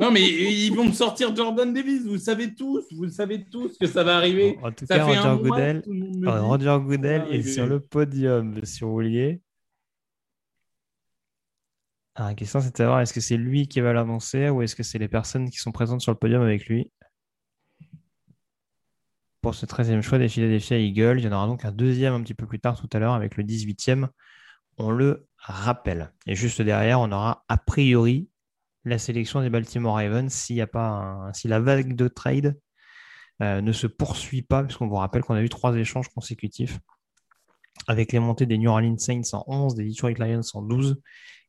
[0.00, 2.06] Non, mais ils vont me sortir Jordan Davis.
[2.06, 2.82] Vous savez tous.
[2.96, 4.58] Vous le savez tous que ça va arriver.
[4.62, 5.82] En tout Ça cas, fait Roger mois Goodell.
[6.24, 9.42] Roger Goodell est- sur le podium, si vous vouliez.
[12.14, 14.74] Ah, la question, c'est de savoir est-ce que c'est lui qui va l'annoncer ou est-ce
[14.74, 16.90] que c'est les personnes qui sont présentes sur le podium avec lui?
[19.42, 22.22] Pour ce 13e choix des Philadelphia Eagles, il y en aura donc un deuxième un
[22.22, 24.08] petit peu plus tard tout à l'heure avec le 18e.
[24.76, 26.12] On le rappelle.
[26.26, 28.28] Et juste derrière, on aura a priori
[28.84, 32.58] la sélection des Baltimore Ravens si la vague de trade
[33.42, 36.78] euh, ne se poursuit pas, puisqu'on vous rappelle qu'on a eu trois échanges consécutifs
[37.86, 41.00] avec les montées des New Orleans Saints en 11, des Detroit Lions en 12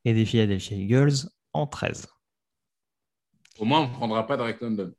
[0.06, 2.08] et des Philadelphia Eagles en 13.
[3.60, 4.94] Au moins, on ne prendra pas Drake London.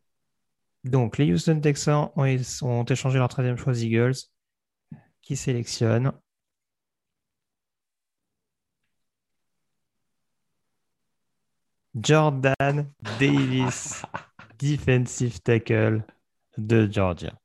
[0.84, 2.26] Donc, les Houston Texans ont,
[2.62, 4.14] ont échangé leur 13e choix aux Eagles,
[5.22, 6.12] qui sélectionnent
[11.94, 12.86] Jordan
[13.18, 14.02] Davis,
[14.58, 16.04] defensive tackle
[16.58, 17.41] de Georgia.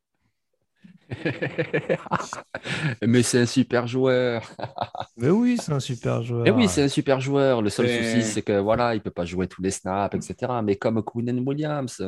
[3.02, 4.42] Mais c'est un super joueur.
[5.18, 6.46] Mais oui, c'est un super joueur.
[6.46, 7.62] Et oui, c'est un super joueur.
[7.62, 10.52] Le seul Mais- souci, c'est que voilà, il peut pas jouer tous les snaps, etc.
[10.64, 12.04] Mais comme Quinn Williams,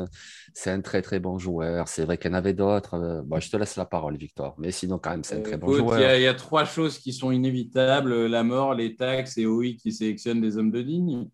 [0.54, 1.88] c'est un très très bon joueur.
[1.88, 2.96] C'est vrai qu'il y en avait d'autres.
[2.96, 4.56] Euh, bon, je te laisse la parole, Victor.
[4.58, 6.16] Mais sinon, quand même, c'est un très bon Écoute, Il y, a- joueur.
[6.16, 9.92] il y a trois choses qui sont inévitables la mort, les taxes et OI qui
[9.92, 11.28] sélectionnent des hommes de ligne.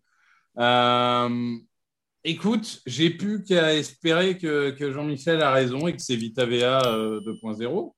[0.58, 1.28] Euh,
[2.28, 7.20] Écoute, j'ai plus qu'à espérer que, que Jean-Michel a raison et que c'est Vitavea euh,
[7.20, 7.92] 2.0.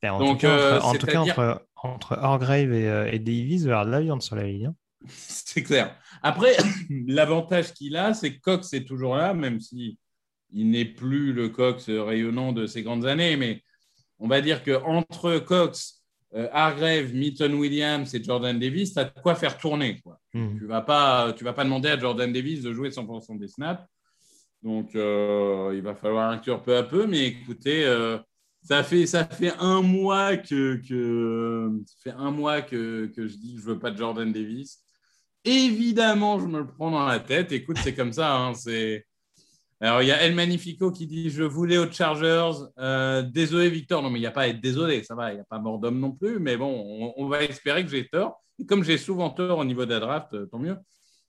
[0.00, 3.10] Et En Donc, tout cas, euh, entre, en tout cas, entre, entre Hargrave et, euh,
[3.10, 4.66] et Davies, il va y avoir de la viande sur la ligne.
[4.66, 4.74] hein.
[5.08, 5.98] C'est clair.
[6.22, 6.56] Après,
[7.08, 9.98] l'avantage qu'il a, c'est que Cox est toujours là, même si
[10.52, 13.36] il n'est plus le Cox rayonnant de ses grandes années.
[13.36, 13.60] Mais
[14.20, 16.03] on va dire que entre Cox, euh,
[16.52, 20.00] Hargrave, Milton Williams et Jordan Davis, tu as de quoi faire tourner.
[20.02, 20.18] Quoi.
[20.34, 20.58] Mhm.
[20.58, 23.48] Tu ne vas, pas- tu vas pas demander à Jordan Davis de jouer 100% des
[23.48, 23.82] snaps.
[24.62, 27.06] Donc, euh, il va falloir inclure peu à peu.
[27.06, 28.18] Mais écoutez, euh,
[28.62, 33.36] ça, fait, ça fait un mois que, que, ça fait un mois que, que je
[33.36, 34.82] dis que je veux pas de Jordan Davis.
[35.44, 37.52] Évidemment, je me le prends dans la tête.
[37.52, 38.34] Écoute, c'est comme ça.
[38.34, 39.04] hein, c'est...
[39.84, 42.52] Alors, il y a El Magnifico qui dit Je voulais aux Chargers.
[42.78, 44.02] Euh, désolé, Victor.
[44.02, 45.02] Non, mais il n'y a pas à être désolé.
[45.02, 46.38] Ça va, il n'y a pas mort d'homme non plus.
[46.38, 48.42] Mais bon, on, on va espérer que j'ai tort.
[48.58, 50.76] Et comme j'ai souvent tort au niveau de la draft, euh, tant mieux.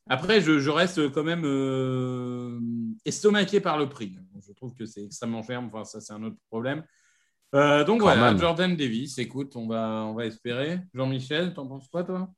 [0.08, 2.58] Après, je, je reste quand même euh,
[3.04, 4.18] estomaqué par le prix.
[4.48, 5.62] Je trouve que c'est extrêmement cher.
[5.62, 6.84] Enfin, ça, c'est un autre problème.
[7.56, 8.38] Euh, donc Quand voilà, même.
[8.39, 10.80] Jordan Davis, écoute, on va, on va espérer.
[10.94, 12.30] Jean-Michel, t'en penses quoi, toi?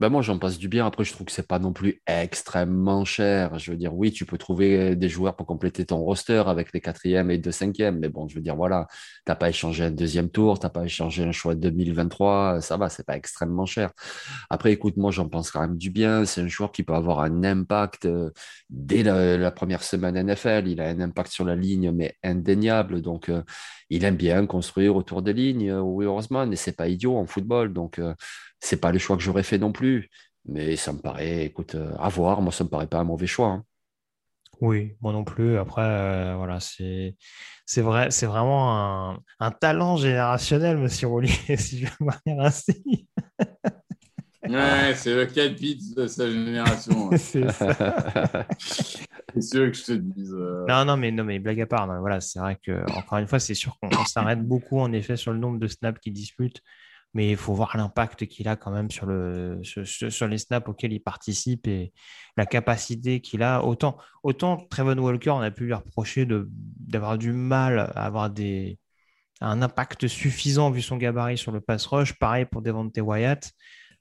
[0.00, 0.86] Ben moi, j'en passe du bien.
[0.86, 3.58] Après, je trouve que c'est pas non plus extrêmement cher.
[3.58, 6.80] Je veux dire, oui, tu peux trouver des joueurs pour compléter ton roster avec les
[6.80, 7.98] quatrièmes et deux cinquièmes.
[7.98, 8.86] Mais bon, je veux dire, voilà,
[9.26, 12.62] t'as pas échangé un deuxième tour, t'as pas échangé un choix de 2023.
[12.62, 13.90] Ça va, c'est pas extrêmement cher.
[14.48, 16.24] Après, écoute, moi, j'en pense quand même du bien.
[16.24, 18.30] C'est un joueur qui peut avoir un impact euh,
[18.70, 20.66] dès la, la première semaine NFL.
[20.66, 23.02] Il a un impact sur la ligne, mais indéniable.
[23.02, 23.42] Donc, euh,
[23.90, 27.26] il aime bien construire autour des lignes, euh, Will Horseman, et c'est pas idiot en
[27.26, 27.72] football.
[27.72, 28.14] Donc, euh,
[28.60, 30.08] c'est pas le choix que j'aurais fait non plus.
[30.46, 32.40] Mais ça me paraît, écoute, euh, à voir.
[32.42, 33.48] Moi, ça me paraît pas un mauvais choix.
[33.48, 33.64] hein.
[34.60, 35.56] Oui, moi non plus.
[35.58, 37.16] Après, euh, voilà, c'est
[37.64, 42.40] c'est vrai, c'est vraiment un, un talent générationnel, Monsieur Rollier, si je peux me dire
[42.44, 43.08] ainsi.
[44.48, 47.10] Ouais, c'est le 4 bits de sa génération.
[47.16, 48.46] C'est ça.
[49.34, 50.32] C'est sûr que je te dise.
[50.34, 53.18] euh, Non, non, mais non, mais blague à part, non, voilà, c'est vrai que encore
[53.18, 56.00] une fois, c'est sûr qu'on on s'arrête beaucoup en effet sur le nombre de snaps
[56.00, 56.62] qu'il dispute,
[57.14, 60.92] mais il faut voir l'impact qu'il a quand même sur le sur, les snaps auxquels
[60.92, 61.92] il participe et
[62.36, 63.64] la capacité qu'il a.
[63.64, 68.78] Autant autant Trevon Walker, on a pu lui reprocher d'avoir du mal à avoir des
[69.40, 72.14] un impact suffisant vu son gabarit sur le pass rush.
[72.18, 73.52] Pareil pour Devontae Wyatt.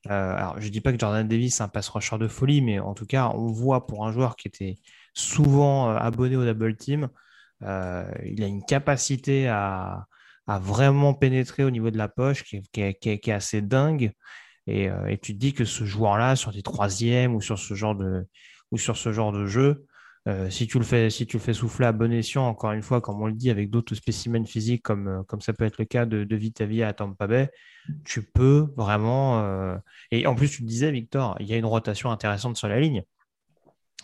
[0.10, 2.80] Euh, alors, je dis pas que Jordan Davis est un pass rusher de folie, mais
[2.80, 4.76] en tout cas, on voit pour un joueur qui était
[5.14, 7.10] souvent euh, abonné au double team,
[7.64, 10.06] euh, il a une capacité à,
[10.48, 14.12] à vraiment pénétrer au niveau de la poche qui, est- assez dingue.
[14.68, 17.74] Et, euh, et tu te dis que ce joueur-là, sur des troisièmes ou sur ce
[17.74, 18.28] genre de,
[18.72, 19.86] ou sur ce genre de jeu,
[20.50, 23.02] si tu le fais, si tu le fais souffler à bon escient, encore une fois,
[23.02, 26.06] comme on le dit, avec d'autres spécimens physiques, comme, comme ça peut être le cas
[26.06, 27.50] de, de Vitavia à Tampa Bay,
[28.06, 29.76] tu peux vraiment.
[30.12, 32.80] Et en plus, tu le disais, Victor, il y a une rotation intéressante sur la
[32.80, 33.04] ligne.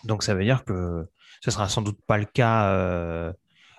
[0.04, 1.06] Donc ça veut dire que
[1.40, 3.32] ce sera sans doute pas le cas euh,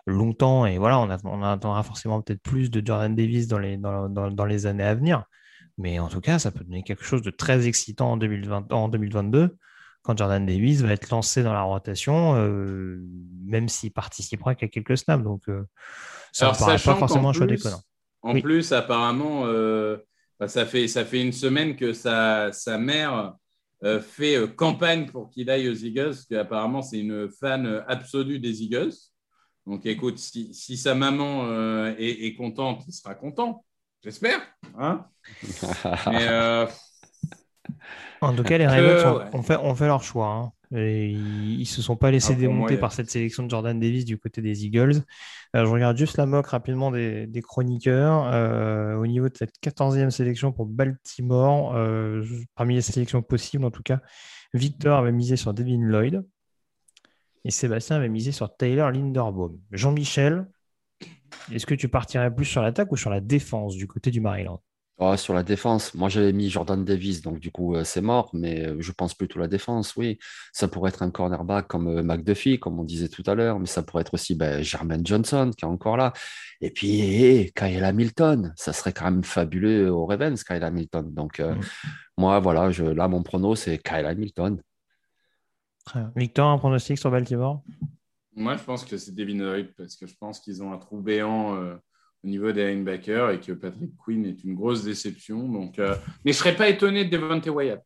[0.05, 0.65] longtemps.
[0.65, 4.09] Et voilà, on, a- on attendra forcément peut-être plus de Jordan Davis dans les, dans,
[4.09, 5.23] dans- dans les années à venir.
[5.77, 8.87] Mais en tout cas, ça peut donner quelque chose de très excitant en, 2020, en
[8.89, 9.55] 2022,
[10.01, 12.99] quand Jordan Davis va être lancé dans la rotation, euh,
[13.45, 15.23] même s'il participera qu'à quelques snaps.
[15.23, 15.65] Donc euh,
[16.31, 17.81] ça ne paraît pas forcément un choix déconnant.
[18.23, 18.41] En Oui.
[18.41, 19.45] plus, apparemment,
[20.39, 23.35] bah, ça, fait, ça fait une semaine que sa, sa mère
[23.83, 27.81] euh, fait euh, campagne pour qu'il aille aux Eagles, parce qu'apparemment, c'est une fan euh,
[27.87, 28.93] absolue des Eagles.
[29.65, 33.65] Donc, écoute, si, si sa maman euh, est, est contente, il sera content.
[34.03, 34.41] J'espère.
[34.77, 35.05] Hein
[36.07, 36.65] Mais euh,
[38.21, 39.25] En tout cas, les Euh, Ravens ont, ouais.
[39.33, 40.27] ont fait, ont fait leur choix.
[40.27, 40.51] hein.
[40.75, 43.79] Et ils ne se sont pas laissés Ah, moi, démonter par cette sélection de Jordan
[43.79, 45.03] Davis du côté des Eagles.
[45.55, 48.27] Euh, je regarde juste la moque rapidement des, des chroniqueurs.
[48.33, 52.23] Euh, au niveau de cette 14e sélection pour Baltimore, euh,
[52.55, 54.01] parmi les sélections possibles, en tout cas,
[54.53, 56.25] Victor avait misé sur Devin Lloyd
[57.45, 59.57] et Sébastien avait misé sur Taylor Linderbaum.
[59.71, 60.47] Jean-Michel,
[61.51, 64.61] est-ce que tu partirais plus sur l'attaque ou sur la défense du côté du Maryland?
[64.99, 68.31] Ah, sur la défense, moi j'avais mis Jordan Davis, donc du coup euh, c'est mort,
[68.33, 70.17] mais euh, je pense plutôt la défense, oui.
[70.53, 73.67] Ça pourrait être un cornerback comme euh, McDuffie, comme on disait tout à l'heure, mais
[73.67, 76.13] ça pourrait être aussi ben, Jermaine Johnson qui est encore là.
[76.61, 81.13] Et puis Kyle Hamilton, ça serait quand même fabuleux au Ravens, Kyle Hamilton.
[81.13, 81.61] Donc euh, Mm.
[82.17, 84.59] moi voilà, je, là mon prono c'est Kyle Hamilton.
[86.15, 87.61] Victor, un pronostic sur Baltimore?
[88.35, 91.01] Moi, je pense que c'est Devin Lloyd, parce que je pense qu'ils ont un trou
[91.01, 91.75] béant euh,
[92.23, 95.47] au niveau des linebackers et que Patrick Quinn est une grosse déception.
[95.47, 97.83] Donc, euh, Mais je ne serais pas étonné de Devontae Wyatt.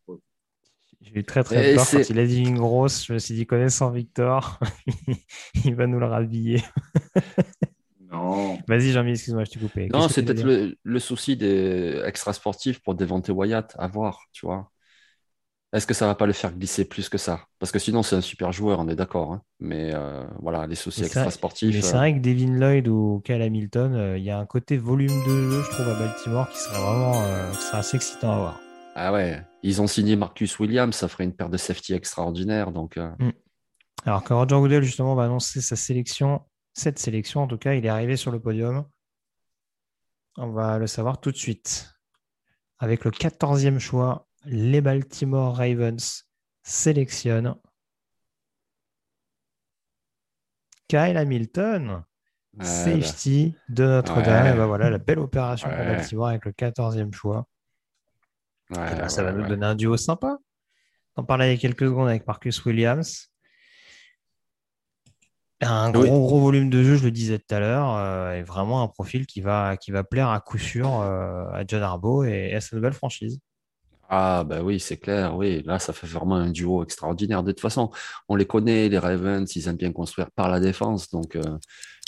[1.01, 3.05] J'ai eu très très Et peur quand il a dit une grosse.
[3.05, 4.59] Je me suis dit, connaissant Victor,
[5.65, 6.61] il va nous le rhabiller.
[8.11, 8.59] Non.
[8.67, 9.87] Vas-y, Jean-Mi, excuse-moi, je t'ai coupé.
[9.87, 14.69] Non, c'est peut-être le souci des extra sportifs pour Devante Wyatt à voir, tu vois.
[15.73, 17.45] Est-ce que ça va pas le faire glisser plus que ça?
[17.59, 19.31] Parce que sinon, c'est un super joueur, on est d'accord.
[19.31, 19.41] hein.
[19.59, 21.73] Mais euh, voilà, les soucis extra-sportifs.
[21.73, 24.45] Mais c'est euh, vrai que Devin Lloyd ou Kyle Hamilton, euh, il y a un
[24.45, 27.13] côté volume de jeu, je trouve, à Baltimore qui serait vraiment
[27.53, 28.59] qui serait assez excitant à voir.
[28.95, 32.71] Ah ouais, ils ont signé Marcus Williams, ça ferait une paire de safety extraordinaire.
[32.71, 33.09] Donc, euh,
[34.05, 36.41] Alors que Roger Goodell, justement, va annoncer sa sélection,
[36.73, 38.85] cette sélection, en tout cas, il est arrivé sur le podium.
[40.37, 41.93] On va le savoir tout de suite.
[42.79, 46.25] Avec le 14e choix, les Baltimore Ravens
[46.63, 47.55] sélectionnent
[50.87, 52.03] Kyle Hamilton,
[52.59, 54.45] euh, safety de Notre-Dame.
[54.45, 54.53] Ouais.
[54.53, 55.85] Et ben voilà, la belle opération pour Ouais.
[55.95, 57.47] Baltimore avec le 14e choix.
[58.71, 60.37] ouais, ben, ça va nous donner un duo sympa.
[61.15, 63.27] On parlait il y a quelques secondes avec Marcus Williams.
[65.63, 66.09] Un gros, Oui.
[66.09, 69.27] gros volume de jeu, je le disais tout à l'heure, euh, et vraiment un profil
[69.27, 72.75] qui va, qui va plaire à coup sûr euh, à John Harbaugh et à sa
[72.75, 73.39] nouvelle franchise.
[74.13, 75.63] Ah, bah oui, c'est clair, oui.
[75.63, 77.43] Là, ça fait vraiment un duo extraordinaire.
[77.43, 77.91] De toute façon,
[78.27, 81.09] on les connaît, les Ravens, ils aiment bien construire par la défense.
[81.09, 81.41] Donc, euh,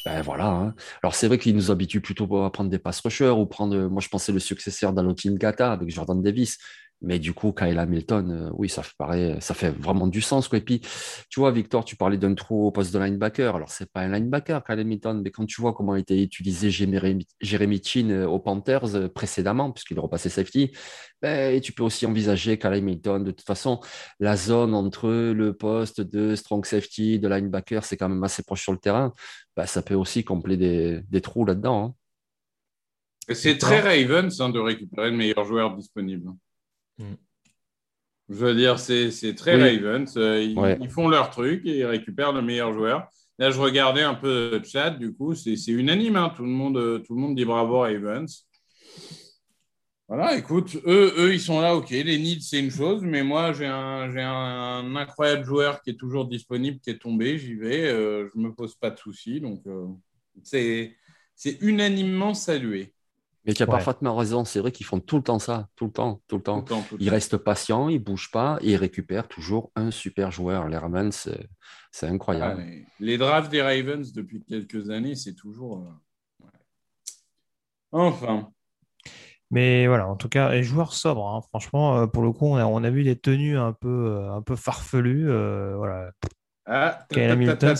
[0.05, 0.47] ben voilà.
[0.47, 0.75] hein.
[1.03, 4.01] Alors, c'est vrai qu'ils nous habituent plutôt à prendre des pass rushers ou prendre, moi,
[4.01, 6.57] je pensais le successeur d'Alotin Gata avec Jordan Davis.
[7.03, 10.47] Mais du coup, Kyle Hamilton, euh, oui, ça fait, pareil, ça fait vraiment du sens.
[10.47, 10.59] Quoi.
[10.59, 10.79] Et puis,
[11.29, 13.55] tu vois, Victor, tu parlais d'un trou au poste de linebacker.
[13.55, 16.71] Alors, c'est pas un linebacker, Kyle Hamilton, mais quand tu vois comment a été utilisé
[16.71, 20.71] Jérémy Jérémy Chin euh, aux Panthers euh, précédemment, puisqu'il est repassé safety,
[21.21, 23.23] ben, et tu peux aussi envisager Kyle Hamilton.
[23.23, 23.79] De toute façon,
[24.19, 28.63] la zone entre le poste de strong safety, de linebacker, c'est quand même assez proche
[28.63, 29.13] sur le terrain.
[29.55, 31.85] Ben, ça peut aussi combler des, des trous là-dedans.
[31.85, 31.95] hein.
[33.33, 36.31] C'est très Ravens hein, de récupérer le meilleur joueur disponible.
[36.97, 37.13] Mm.
[38.29, 39.77] Je veux dire, c'est très Oui.
[39.79, 40.15] Ravens.
[40.17, 40.77] euh, ils, Ouais.
[40.81, 43.07] ils font leur truc et ils récupèrent le meilleur joueur.
[43.39, 46.15] Là, je regardais un peu le chat, du coup, c'est unanime.
[46.15, 46.31] hein.
[46.35, 48.47] Tout, le monde, euh, tout le monde dit bravo Ravens.
[50.07, 51.89] Voilà, écoute, eux, eux, ils sont là, ok.
[51.89, 56.25] Les needs, c'est une chose, mais moi, j'ai un, un incroyable joueur qui est toujours
[56.25, 57.37] disponible, qui est tombé.
[57.39, 59.41] J'y vais, euh, je me pose pas de soucis.
[59.41, 59.87] Donc, euh,
[60.43, 60.95] c'est
[61.35, 62.93] c'est unanimement salué.
[63.45, 63.67] Mais tu as Ouais.
[63.67, 64.45] parfaitement raison.
[64.45, 66.61] C'est vrai qu'ils font tout le temps ça, tout le temps, tout le Tout temps.
[66.61, 67.09] le temps, tout le Ils temps.
[67.09, 70.67] restent patients, ils bougent pas et ils récupèrent toujours un super joueur.
[70.69, 71.49] Les Ravens, c'est
[71.91, 72.55] c'est Ah, incroyable.
[72.55, 75.79] les, les drafts des Ravens depuis quelques années, c'est toujours.
[75.79, 76.51] euh, ouais.
[77.93, 78.51] Enfin,
[79.51, 81.41] Mais voilà, en tout cas, et joueur sobre, hein.
[81.49, 84.31] franchement, euh, pour le coup, on a, on a vu des tenues un peu, euh,
[84.33, 85.29] un peu farfelues.
[85.29, 86.11] euh, voilà.
[86.65, 87.75] ah, Hamilton,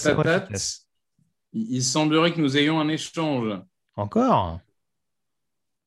[1.54, 3.60] il semblerait que nous ayons un échange.
[3.96, 4.62] Encore?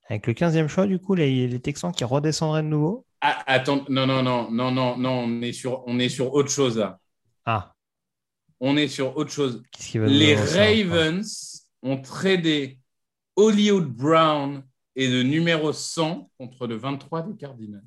[0.09, 3.05] Avec le 15e choix, du coup, les, les Texans qui redescendraient de nouveau.
[3.21, 6.51] Ah, attends, non, non, non, non, non, non, on est sur, on est sur autre
[6.51, 6.99] chose là.
[7.45, 7.73] Ah,
[8.61, 9.63] On est sur autre chose.
[9.95, 12.79] Les Ravens ont tradé
[13.37, 14.63] Hollywood Brown
[14.95, 17.83] et le numéro 100 contre le 23 des Cardinals.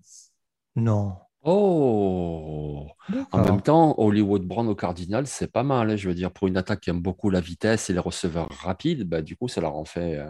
[0.76, 1.18] Non.
[1.44, 2.88] Oh!
[3.32, 5.90] En même temps, Hollywood Brown au Cardinal, c'est pas mal.
[5.90, 5.96] hein.
[5.96, 9.04] Je veux dire, pour une attaque qui aime beaucoup la vitesse et les receveurs rapides,
[9.04, 10.28] bah, du coup, ça leur en fait euh,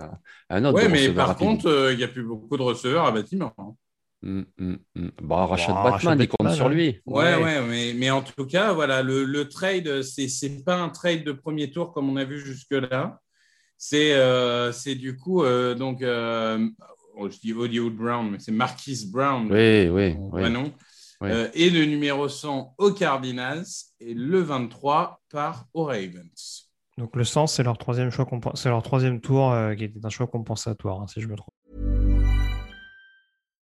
[0.49, 1.47] un autre de mais par rapide.
[1.47, 3.53] contre, euh, il n'y a plus beaucoup de receveurs à bâtiment.
[3.57, 3.73] hein.
[4.21, 5.11] Hum, hum, hum.
[5.21, 6.69] Bah, Batman, il compte sur hein.
[6.69, 6.99] lui.
[7.05, 11.23] Ouais, ouais, mais, mais en tout cas, voilà, le, le trade, c'est pas un trade
[11.23, 13.19] de premier tour comme on a vu jusque-là.
[13.77, 16.67] C'est euh, c'est du coup, euh, donc, euh,
[17.17, 20.41] oh, je dis Hollywood Brown, mais c'est Marquis Brown, Oui, oui, oui.
[21.21, 21.29] Oui.
[21.31, 23.65] Euh, et le numéro 100 aux Cardinals
[23.99, 26.69] et le 23 par aux Ravens.
[26.97, 30.09] Donc le sens, c'est leur troisième choix, c'est leur troisième tour euh, qui était un
[30.09, 31.53] choix compensatoire, hein, si je me trompe.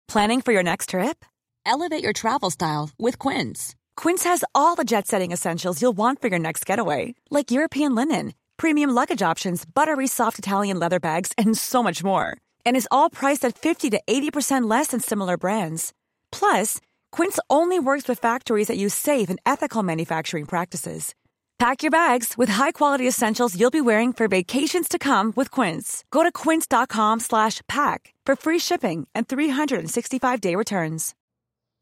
[0.07, 1.25] Planning for your next trip?
[1.65, 3.73] Elevate your travel style with Quince.
[3.95, 7.95] Quince has all the jet setting essentials you'll want for your next getaway, like European
[7.95, 12.37] linen, premium luggage options, buttery soft Italian leather bags, and so much more.
[12.65, 15.93] And is all priced at 50 to 80% less than similar brands.
[16.31, 16.79] Plus,
[17.13, 21.13] Quince only works with factories that use safe and ethical manufacturing practices.
[21.59, 26.03] Pack your bags with high-quality essentials you'll be wearing for vacations to come with Quince.
[26.11, 31.13] Go to quince.com slash pack for free shipping and 365-day returns.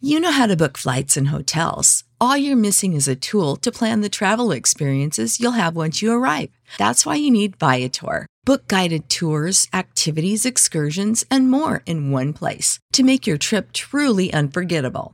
[0.02, 2.04] You know how to book flights and hotels.
[2.20, 6.12] All you're missing is a tool to plan the travel experiences you'll have once you
[6.12, 6.49] arrive.
[6.78, 8.28] That's why you need Viator.
[8.43, 14.34] Book guided tours, activities, excursions, and more in one place to make your trip truly
[14.34, 15.14] unforgettable.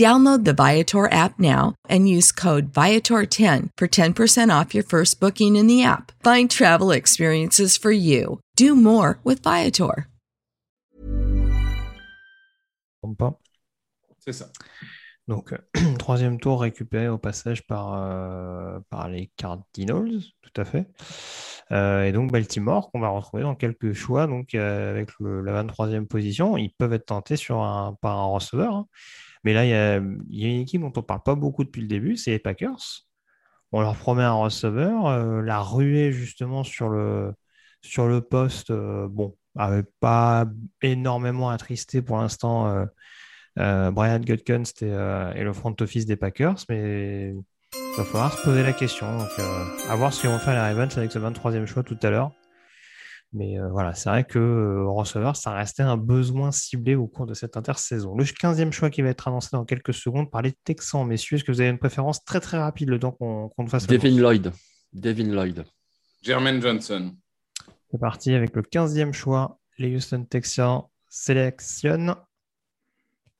[0.00, 5.56] Download the Viator app now and use code Viator10 for 10% off your first booking
[5.56, 6.12] in the app.
[6.24, 8.40] Find travel experiences for you.
[8.56, 10.06] Do more with Viator.
[14.20, 14.46] C'est ça.
[15.28, 15.58] Donc, euh,
[15.98, 20.86] troisième tour récupéré au passage par, euh, par les Cardinals, tout à fait.
[21.72, 25.52] Euh, et donc, Baltimore, qu'on va retrouver dans quelques choix, donc euh, avec le- la
[25.62, 28.74] 23e position, ils peuvent être tentés sur un, par un receveur.
[28.74, 28.86] hein.
[29.44, 31.88] Mais là, il y a, une équipe dont on ne parle pas beaucoup depuis le
[31.88, 33.06] début, c'est les Packers.
[33.72, 35.06] On leur promet un receveur.
[35.06, 37.32] euh, la ruée, justement, sur le,
[37.82, 40.46] sur le poste, euh, bon, avait pas
[40.82, 42.86] énormément attristé pour l'instant
[43.58, 47.34] euh, Brian Gutekunst et, le front office des Packers, mais
[47.74, 49.06] il va falloir se poser la question.
[49.18, 49.28] Donc,
[49.88, 52.32] à voir ce qu'ils vont faire les Ravens avec ce 23e choix tout à l'heure.
[53.32, 57.26] Mais euh, voilà, c'est vrai que euh, receveur, ça restait un besoin ciblé au cours
[57.26, 58.16] de cette intersaison.
[58.16, 61.36] Le 15e choix qui va être annoncé dans quelques secondes par les Texans, messieurs.
[61.36, 63.96] Est-ce que vous avez une préférence très très rapide le temps qu'on qu'on fasse le
[63.98, 64.52] Devin Lloyd.
[64.92, 65.64] Devin Lloyd.
[66.22, 67.14] Jermaine Johnson.
[67.90, 69.58] C'est parti avec le 15e choix.
[69.78, 72.14] Les Houston Texans sélectionnent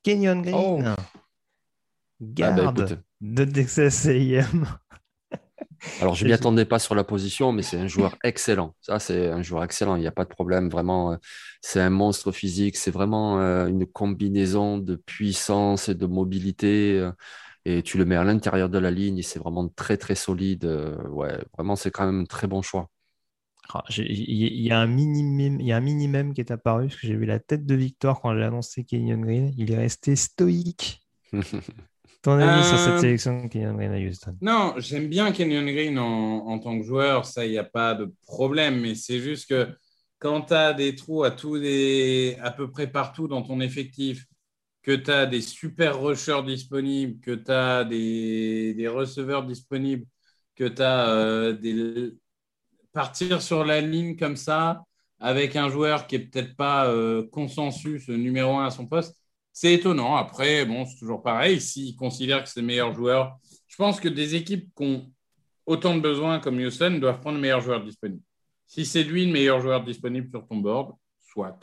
[0.03, 0.81] Kenyon Green, Oh.
[0.83, 1.03] Ah bah,
[2.21, 4.67] garde de Texas A&M.
[5.99, 8.75] Alors, je C'est- m'y attendais pas sur la position, mais c'est un joueur excellent.
[8.81, 9.97] Ça, c'est un joueur excellent.
[9.97, 10.71] Il n'y a pas de problème.
[10.71, 11.17] Vraiment, euh,
[11.61, 12.77] c'est un monstre physique.
[12.79, 16.99] C'est vraiment euh, une combinaison de puissance et de mobilité.
[16.99, 17.13] euh,
[17.67, 19.23] Et tu le mets à l'intérieur de la ligne.
[19.23, 20.65] C'est vraiment très, très solide.
[21.11, 22.89] Ouais, vraiment, c'est quand même un très bon choix.
[23.73, 27.01] Ah, Il y, a un mini-mème il y a un mini-mème qui est apparu, parce
[27.01, 29.53] que j'ai vu la tête de Victor quand j'ai annoncé Kenyon Green.
[29.57, 31.01] Il est resté stoïque.
[32.23, 34.37] Ton avis sur cette Euh, sélection de Kenyon Green à Houston?
[34.41, 37.95] Non, j'aime bien Kenyon Green en, en tant que joueur, ça, il n'y a pas
[37.95, 39.69] de problème, mais c'est juste que
[40.19, 44.25] quand tu as des trous à, tous les, à peu près partout dans ton effectif,
[44.83, 50.07] que tu as des super rushers disponibles, que tu as des, des receveurs disponibles,
[50.57, 52.15] que tu as des...
[52.93, 54.83] Partir sur la ligne comme ça,
[55.21, 59.20] avec un joueur qui est peut-être pas euh, consensus numéro un à son poste,
[59.61, 60.17] c'est étonnant.
[60.17, 61.61] Après, bon, c'est toujours pareil.
[61.61, 63.37] S'ils considèrent que c'est le meilleur joueur,
[63.69, 65.13] je pense que des équipes qui ont
[65.67, 68.23] autant de besoins comme Houston doivent prendre le meilleur joueur disponible.
[68.67, 70.95] Si c'est lui le meilleur joueur disponible sur ton board,
[71.31, 71.61] soit.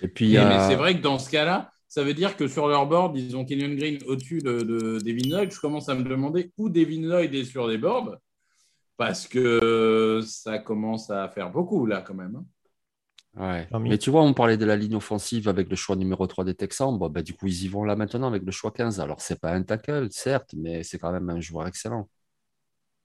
[0.00, 2.86] Et puis, Mais, c'est vrai que dans ce cas-là, ça veut dire que sur leur
[2.86, 5.50] board, ils ont Kenyon Green au-dessus de, de Devin Lloyd.
[5.50, 8.18] Je commence à me demander où Devin Lloyd est sur des boards
[8.96, 12.44] parce que ça commence à faire beaucoup là quand même.
[13.36, 13.68] Ouais.
[13.80, 16.54] Mais tu vois, on parlait de la ligne offensive avec le choix numéro 3 des
[16.54, 16.96] Texans.
[16.98, 19.00] Bon, bah, du coup, ils y vont là maintenant avec le choix 15.
[19.00, 22.08] Alors, c'est pas un tackle, certes, mais c'est quand même un joueur excellent.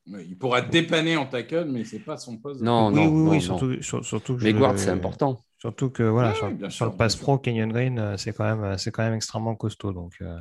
[0.07, 2.61] Il pourra dépanner en tackle, mais c'est pas son poste.
[2.61, 3.41] Non, oui, non, oui, non, oui, non.
[3.41, 5.37] surtout, sur- surtout que Mais je- guard, c'est important.
[5.57, 8.77] Surtout que voilà, Ouais, sur, le pass pro, Kenyon Green, euh, c'est quand même, euh,
[8.77, 9.93] c'est quand même extrêmement costaud.
[9.93, 10.37] Donc, euh,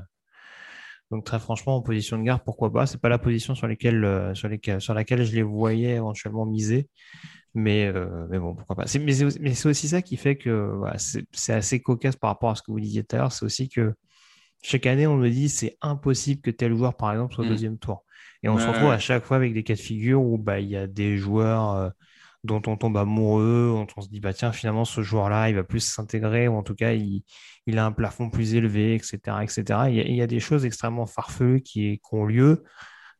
[1.10, 2.86] donc très franchement, en position de garde, pourquoi pas?
[2.86, 6.88] C'est pas la position sur lesquelles, sur lesquelles, sur laquelle je les voyais éventuellement miser.
[7.54, 8.84] Mais, euh, mais bon, pourquoi pas.
[9.00, 9.12] Mais
[9.54, 12.72] c'est aussi, ça qui fait que voilà, c'est assez cocasse par rapport à ce que
[12.72, 13.32] vous disiez tout à l'heure.
[13.32, 13.94] C'est aussi que
[14.62, 17.50] chaque année, on me dit c'est impossible que tel joueur, par exemple, soit au Mm.
[17.50, 18.04] deuxième tour.
[18.42, 20.68] Et on se retrouve à chaque fois avec des cas de figure où bah, il
[20.68, 21.90] y a des joueurs euh,
[22.44, 25.64] dont on tombe amoureux, dont on se dit, bah, tiens, finalement, ce joueur-là, il va
[25.64, 27.22] plus s'intégrer, ou en tout cas, il,
[27.66, 29.38] il a un plafond plus élevé, etc.
[29.42, 29.62] etc.
[29.88, 32.64] Il y a, il y a des choses extrêmement farfelues qui, qui ont lieu.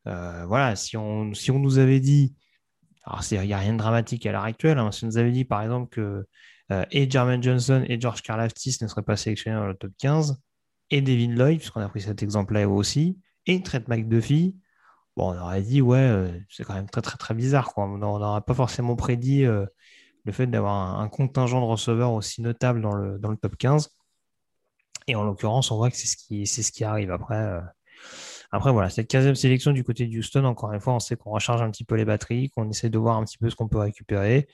[0.07, 2.35] Euh, voilà, si on, si on nous avait dit,
[3.05, 5.31] alors il n'y a rien de dramatique à l'heure actuelle, hein, si on nous avait
[5.31, 6.25] dit, par exemple, que
[6.71, 10.41] euh, et Jermaine Johnson et George Karlaftis ne seraient pas sélectionnés dans le top 15,
[10.89, 14.55] et Devin Lloyd, puisqu'on a pris cet exemple-là aussi, et Trent McDuffie,
[15.15, 17.71] bon, on aurait dit, ouais, euh, c'est quand même très, très, très bizarre.
[17.77, 19.65] On n'aurait pas forcément prédit euh,
[20.25, 23.55] le fait d'avoir un, un contingent de receveurs aussi notable dans le, dans le top
[23.57, 23.89] 15.
[25.07, 27.11] Et en l'occurrence, on voit que c'est ce qui, c'est ce qui arrive.
[27.11, 27.61] Après,
[28.55, 31.31] après voilà, cette 15e sélection du côté de Houston, encore une fois, on sait qu'on
[31.31, 33.67] recharge un petit peu les batteries, qu'on essaie de voir un petit peu ce qu'on
[33.67, 34.47] peut récupérer.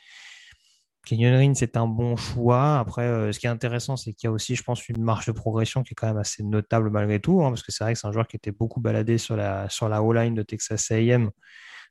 [1.05, 2.79] Kenyon Green, c'est un bon choix.
[2.79, 5.25] Après, euh, ce qui est intéressant, c'est qu'il y a aussi, je pense, une marge
[5.25, 7.93] de progression qui est quand même assez notable malgré tout, hein, parce que c'est vrai
[7.93, 10.91] que c'est un joueur qui était beaucoup baladé sur la, sur la O-line de Texas
[10.91, 11.31] A&M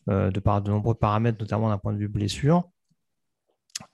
[0.09, 2.69] euh, de par de nombreux paramètres, notamment d'un point de vue blessure.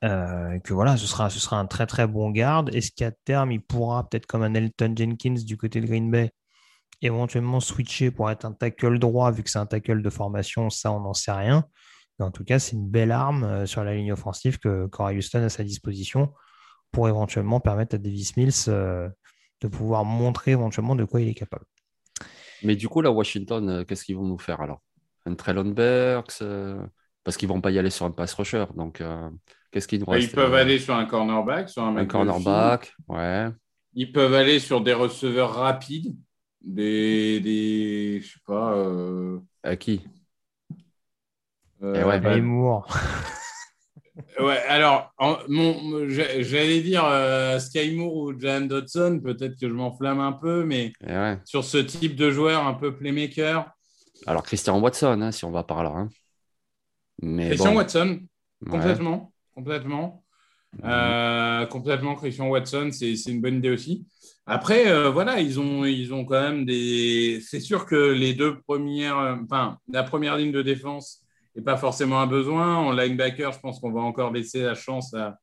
[0.05, 2.75] Euh, que voilà, ce sera, ce sera un très très bon garde.
[2.75, 6.31] Est-ce qu'à terme, il pourra, peut-être comme un Elton Jenkins du côté de Green Bay,
[7.03, 10.93] éventuellement switcher pour être un tackle droit, vu que c'est un tackle de formation, ça,
[10.93, 11.65] on n'en sait rien.
[12.19, 15.13] Mais en tout cas, c'est une belle arme euh, sur la ligne offensive que qu'aura
[15.13, 16.33] Houston à sa disposition
[16.91, 19.09] pour éventuellement permettre à Davis Mills euh,
[19.61, 21.67] de pouvoir montrer éventuellement de quoi il est capable.
[22.63, 24.83] Mais du coup, là, Washington, euh, qu'est-ce qu'ils vont nous faire alors?
[25.27, 26.43] Un Traylon Burks
[27.25, 28.65] Parce qu'ils vont pas y aller sur un pass rusher.
[28.77, 29.29] Donc, euh,
[29.71, 33.49] qu'est-ce qu'il nous Bah, reste Ils peuvent aller sur un cornerback, sur un, cornerback, ouais.
[33.95, 36.17] Ils peuvent aller sur des receveurs rapides.
[36.67, 38.75] Des, des je sais pas.
[38.75, 40.03] euh, À qui?
[41.83, 42.87] euh, Eh ouais, bah, Moore.
[44.41, 49.69] Ouais, alors, en- mon, j'a- j'allais dire euh, Sky Moore ou Jan Dodson, peut-être que
[49.69, 51.39] je m'enflamme un peu, mais Eh ouais.
[51.45, 53.71] sur ce type de joueur un peu playmaker,
[54.27, 55.91] Alors, Christian Watson, hein, si on va par là.
[55.91, 56.09] hein.
[57.23, 58.21] Mais Christian bon, Watson,
[58.67, 58.71] ouais.
[58.71, 60.25] complètement, complètement.
[60.85, 64.07] Euh, complètement, Christian Watson, c'est c'est une bonne idée aussi.
[64.47, 67.41] Après, euh, voilà, ils ont, ils ont quand même des.
[67.45, 69.19] C'est sûr que les deux premières.
[69.19, 71.23] euh, Enfin, la première ligne de défense
[71.57, 72.77] n'est pas forcément un besoin.
[72.77, 75.39] En linebacker, je pense qu'on va encore laisser la chance à,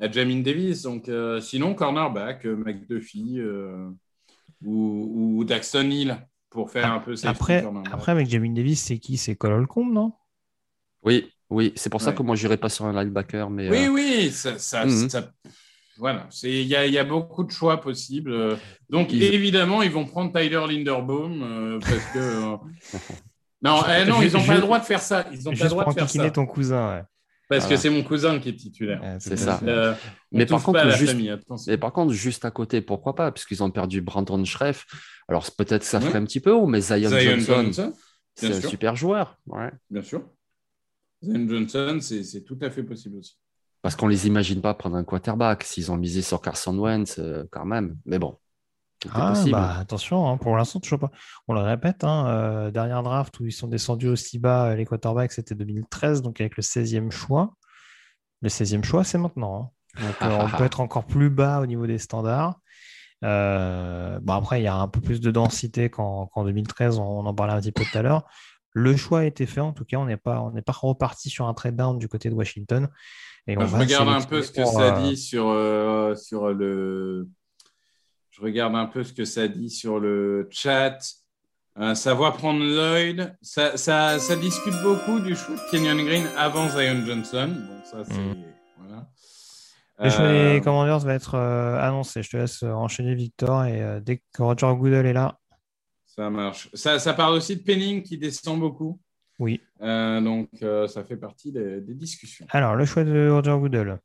[0.00, 0.82] à Jamin Davis.
[0.82, 3.90] Donc, euh, sinon, cornerback, McDuffie euh,
[4.64, 6.16] ou, ou Daxton Hill
[6.48, 9.16] pour faire un peu Après, après, avec Jamin Davis, c'est qui?
[9.16, 10.12] C'est Cole Holcomb, non?
[11.02, 12.16] Oui, oui, c'est pour ça Ouais.
[12.16, 13.50] que moi, je n'irai pas sur un linebacker.
[13.50, 15.10] Mais, Oui, euh, oui, ça, ça- Mhm.
[15.10, 15.32] ça-
[15.98, 18.56] voilà, c'est il y a, il y a beaucoup de choix possibles.
[18.90, 22.56] Donc Ils- évidemment, ils vont prendre Tyler Linderbaum euh, parce que euh,
[23.62, 25.26] non, eh non, Je- ils n'ont pas le droit de faire ça.
[25.32, 26.96] Ils n'ont pas le droit de faire ça ton cousin.
[26.96, 27.02] ouais.
[27.48, 29.00] parce que c'est mon cousin qui est titulaire.
[29.02, 29.60] Ouais, C'est ça.
[29.64, 29.94] Euh,
[30.32, 31.70] Mais par contre, juste- famille, attention.
[31.70, 34.86] Mais par contre, juste à côté, pourquoi pas Puisqu'ils ont perdu Brandon Schreff.
[35.28, 36.04] Alors, peut-être ça Ouais.
[36.06, 37.92] ferait un petit peu haut, mais Zion, Zion Johnson, Johnson,
[38.34, 39.36] c'est un super joueur.
[39.46, 39.70] Ouais.
[39.90, 40.22] bien sûr.
[41.22, 43.38] Zion Johnson, c'est tout à fait possible aussi.
[43.84, 45.62] Parce qu'on les imagine pas prendre un quarterback.
[45.62, 47.98] S'ils ont misé sur Carson Wentz, euh, quand même.
[48.06, 48.38] Mais bon,
[49.12, 51.10] Ah, bah, attention, hein, pour l'instant, toujours pas.
[51.48, 54.86] On le répète, hein, euh, dernière draft où ils sont descendus aussi bas, euh, les
[54.86, 57.52] quarterbacks, c'était 2013, donc avec le 16e choix.
[58.40, 59.70] Le 16e choix, c'est maintenant.
[59.98, 60.02] hein.
[60.02, 62.58] Donc, euh, on peut être encore plus bas au niveau des standards.
[63.22, 67.02] Euh, bon, après, il y a un peu plus de densité qu'en qu'en 2013, on,
[67.04, 68.24] on en parlait un petit peu tout à l'heure.
[68.72, 71.46] Le choix a été fait, en tout cas, on n'est pas, on pas reparti sur
[71.46, 72.88] un trade down du côté de Washington.
[73.46, 76.52] Et on Moi, je regarde un peu ce que ça euh, dit sur, euh, sur
[76.52, 77.28] le.
[78.30, 80.98] Je regarde un peu ce que ça dit sur le chat.
[81.78, 83.36] Euh, ça va prendre Lloyd.
[83.42, 87.48] Ça, ça, ça discute beaucoup du de Kenyon Green avant Zion Johnson.
[87.48, 88.16] Bon, ça, c'est.
[88.16, 88.44] Mm.
[88.78, 89.08] Voilà.
[89.98, 92.22] Le choix des Commanders va être euh, annoncé.
[92.22, 93.64] Je te laisse enchaîner, Victor.
[93.64, 95.38] Et euh, dès que Roger Goodell est là,
[96.06, 96.68] Ça marche.
[96.74, 99.00] Ça, ça parle aussi de Penning qui descend beaucoup.
[99.38, 99.60] Oui.
[99.80, 102.46] Euh, donc, euh, ça fait partie des, des discussions.
[102.50, 103.98] Alors, le choix de Roger Goodell.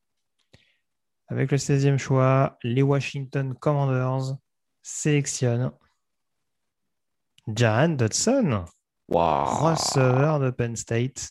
[1.27, 4.35] Avec le 16e choix, les Washington Commanders
[4.81, 5.71] sélectionnent
[7.47, 8.65] Jahan Dodson,
[9.07, 9.45] Waouh.
[9.63, 11.29] receveur de Penn State.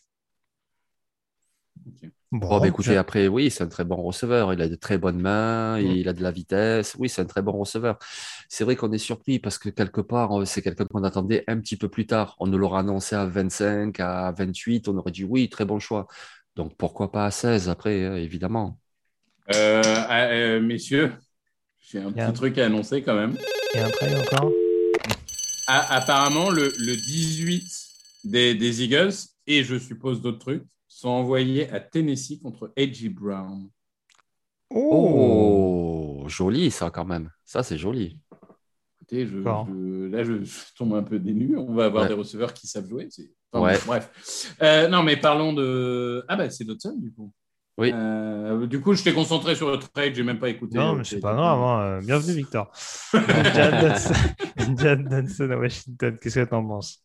[1.86, 2.11] Ok.
[2.31, 4.53] Bon, Bon, bah, écoutez, après, oui, c'est un très bon receveur.
[4.53, 5.87] Il a de très bonnes mains, Mm.
[5.97, 6.95] il a de la vitesse.
[6.99, 7.99] Oui, c'est un très bon receveur.
[8.51, 11.59] C'est vrai qu'on est surpris parce que quelque part, on- c'est quelqu'un qu'on attendait un
[11.59, 12.37] petit peu plus tard.
[12.39, 14.89] On nous l'aurait annoncé à 25, à 28.
[14.89, 16.07] On aurait dit oui, très bon choix.
[16.55, 18.79] Donc pourquoi pas à 16 après, euh, évidemment.
[19.55, 21.14] Euh, ah, euh, messieurs,
[21.81, 23.37] j'ai un petit un- truc à annoncer quand même.
[23.74, 24.53] Et trade encore?
[25.66, 27.64] Ah, apparemment, le, le 18
[28.24, 29.12] des, des Eagles,
[29.47, 30.64] et je suppose d'autres trucs,
[30.99, 33.09] sont envoyés à Tennessee contre A.J.
[33.11, 33.68] Brown.
[34.70, 37.30] Oh, joli ça quand même.
[37.44, 38.18] Ça, c'est joli.
[38.96, 39.66] Écoutez, je, D'accord.
[39.70, 41.57] je- là, je, je tombe un peu dénu.
[41.57, 42.09] On va avoir Ouais.
[42.09, 43.07] des receveurs qui savent jouer.
[43.11, 43.74] c'est- enfin, Ouais.
[43.78, 44.57] bon, bref.
[44.62, 46.24] Euh, non, mais parlons de.
[46.28, 47.32] Ah, bah, c'est Dodson, du coup.
[47.78, 47.92] Oui.
[47.94, 50.76] Euh, du coup, je t'ai concentré sur le trade, j'ai même pas écouté.
[50.76, 51.61] Non, mais c'est pas grave.
[51.61, 52.01] hein.
[52.05, 52.72] Bienvenue, Victor.
[53.14, 57.05] Jahan Dodson, à Washington, qu'est-ce que t'en penses?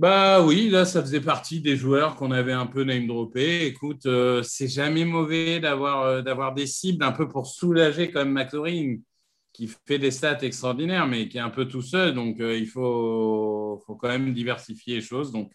[0.00, 3.66] Bah oui, là, ça faisait partie des joueurs qu'on avait un peu name droppé.
[3.66, 8.20] Écoute, euh, c'est jamais mauvais d'avoir euh, d'avoir des cibles un peu pour soulager quand
[8.24, 8.96] même McLaurin,
[9.52, 12.14] qui fait des stats extraordinaires, mais qui est un peu tout seul.
[12.14, 15.32] Donc, euh, il faut, faut quand même diversifier les choses.
[15.32, 15.52] Donc,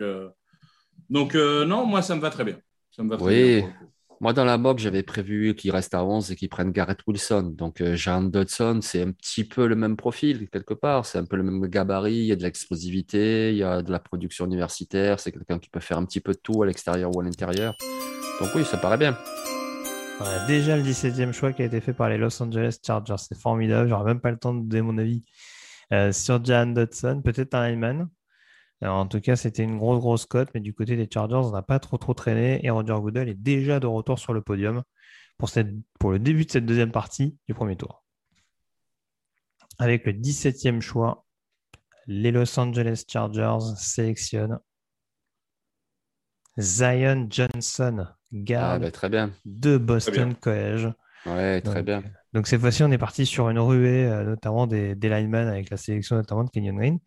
[1.10, 2.60] donc non, moi, ça me va très bien.
[2.92, 3.64] Ça me va très Oui.
[3.64, 3.90] bien.
[4.22, 7.54] Moi, dans la mock, j'avais prévu qu'il reste à 11 et qu'il prenne Garrett Wilson.
[7.56, 11.06] Donc, euh, Jean Dodson, c'est un petit peu le même profil, quelque part.
[11.06, 12.16] C'est un peu le même gabarit.
[12.16, 15.20] Il y a de l'explosivité, il y a de la production universitaire.
[15.20, 17.76] C'est quelqu'un qui peut faire un petit peu de tout à l'extérieur ou à l'intérieur.
[18.40, 19.18] Donc, oui, ça paraît bien.
[20.48, 23.16] Déjà le 17e choix qui a été fait par les Los Angeles Chargers.
[23.18, 23.90] C'est formidable.
[23.90, 25.24] J'aurais même pas le temps de donner mon avis
[25.92, 27.22] euh, sur Jahan Dodson.
[27.24, 28.08] Peut-être un lineman.
[28.82, 30.50] Alors, en tout cas, c'était une grosse, grosse cote.
[30.54, 32.66] Mais du côté des Chargers, on n'a pas trop, trop traîné.
[32.66, 34.84] Et Roger Goodell est déjà de retour sur le podium
[35.38, 35.70] pour, cette,
[36.00, 38.04] pour le début de cette deuxième partie du premier tour.
[39.80, 41.26] Avec le 17e choix,
[42.08, 44.60] les Los Angeles Chargers sélectionnent
[46.58, 49.32] Zion Johnson, Ah, garde très bien.
[49.46, 50.90] de Boston College.
[51.26, 52.04] Ouais, très Donc, bien.
[52.34, 55.70] Donc cette fois-ci, on est parti sur une ruée, euh, notamment des, des linemen avec
[55.70, 57.00] la sélection notamment de Kenyon Green.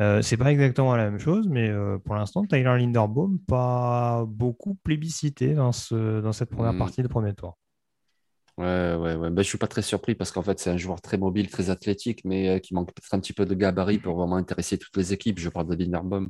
[0.00, 4.76] Euh, c'est pas exactement la même chose, mais euh, pour l'instant, Tyler Linderbaum, pas beaucoup
[4.76, 6.78] plébiscité dans, ce, dans cette première Mm.
[6.78, 7.58] partie de premier tour.
[8.56, 9.30] Ouais, ouais, ouais.
[9.30, 11.70] Ben, je suis pas très surpris parce qu'en fait, c'est un joueur très mobile, très
[11.70, 14.96] athlétique, mais euh, qui manque peut-être un petit peu de gabarit pour vraiment intéresser toutes
[14.96, 15.38] les équipes.
[15.38, 16.28] Je parle de Linderbaum.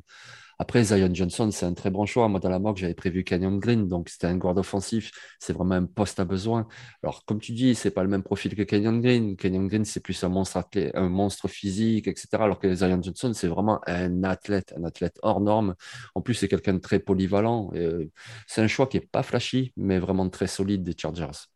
[0.61, 2.27] Après, Zion Johnson, c'est un très bon choix.
[2.29, 5.13] Moi, dans la mock, j'avais prévu Canyon Green, donc c'était un guard offensif.
[5.39, 6.67] C'est vraiment un poste à besoin.
[7.05, 9.37] Alors, comme tu dis, c'est pas le même profil que Canyon Green.
[9.37, 12.43] Canyon Green, c'est plus un monstre, physique, etc.
[12.43, 15.77] Alors que Zion Johnson, c'est vraiment un athlète, un athlète hors norme.
[16.17, 17.71] En plus, c'est quelqu'un de très polyvalent.
[17.75, 18.07] Euh,
[18.49, 21.47] c'est un choix qui est pas flashy, mais vraiment très solide des Chargers.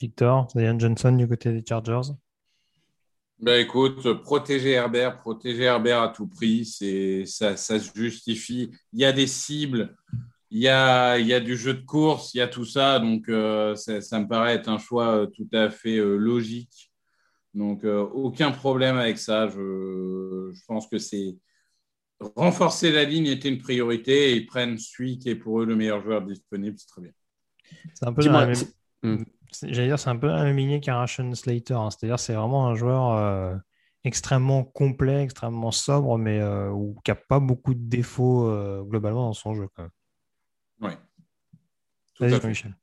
[0.00, 2.12] Victor, Zion Johnson du côté des Chargers.
[3.40, 8.70] Ben écoute, protéger Herbert, protéger Herbert à tout prix, c'est ça, ça se justifie.
[8.92, 9.96] Il y a des cibles,
[10.50, 12.98] il y a, il y a du jeu de course, il y a tout ça,
[12.98, 16.90] donc euh, ça, ça me paraît être un choix euh, tout à fait euh, logique.
[17.54, 19.48] Donc euh, aucun problème avec ça.
[19.48, 21.36] Je, je pense que c'est
[22.34, 25.76] renforcer la ligne était une priorité et ils prennent celui qui est pour eux le
[25.76, 27.12] meilleur joueur disponible, c'est très bien.
[27.94, 28.54] C'est un peu Dis-moi, dans la
[29.04, 29.24] même-
[29.62, 31.74] J'allais dire, c'est un peu lignée qu'un Ration Slater.
[31.74, 31.90] hein.
[31.90, 33.54] C'est-à-dire, c'est vraiment un joueur euh,
[34.04, 36.72] extrêmement complet, extrêmement sobre, mais euh,
[37.04, 39.68] qui n'a pas beaucoup de défauts euh, globalement dans son jeu.
[39.76, 39.88] à
[42.20, 42.40] Vas-y.
[42.40, 42.76] Jean-Michel.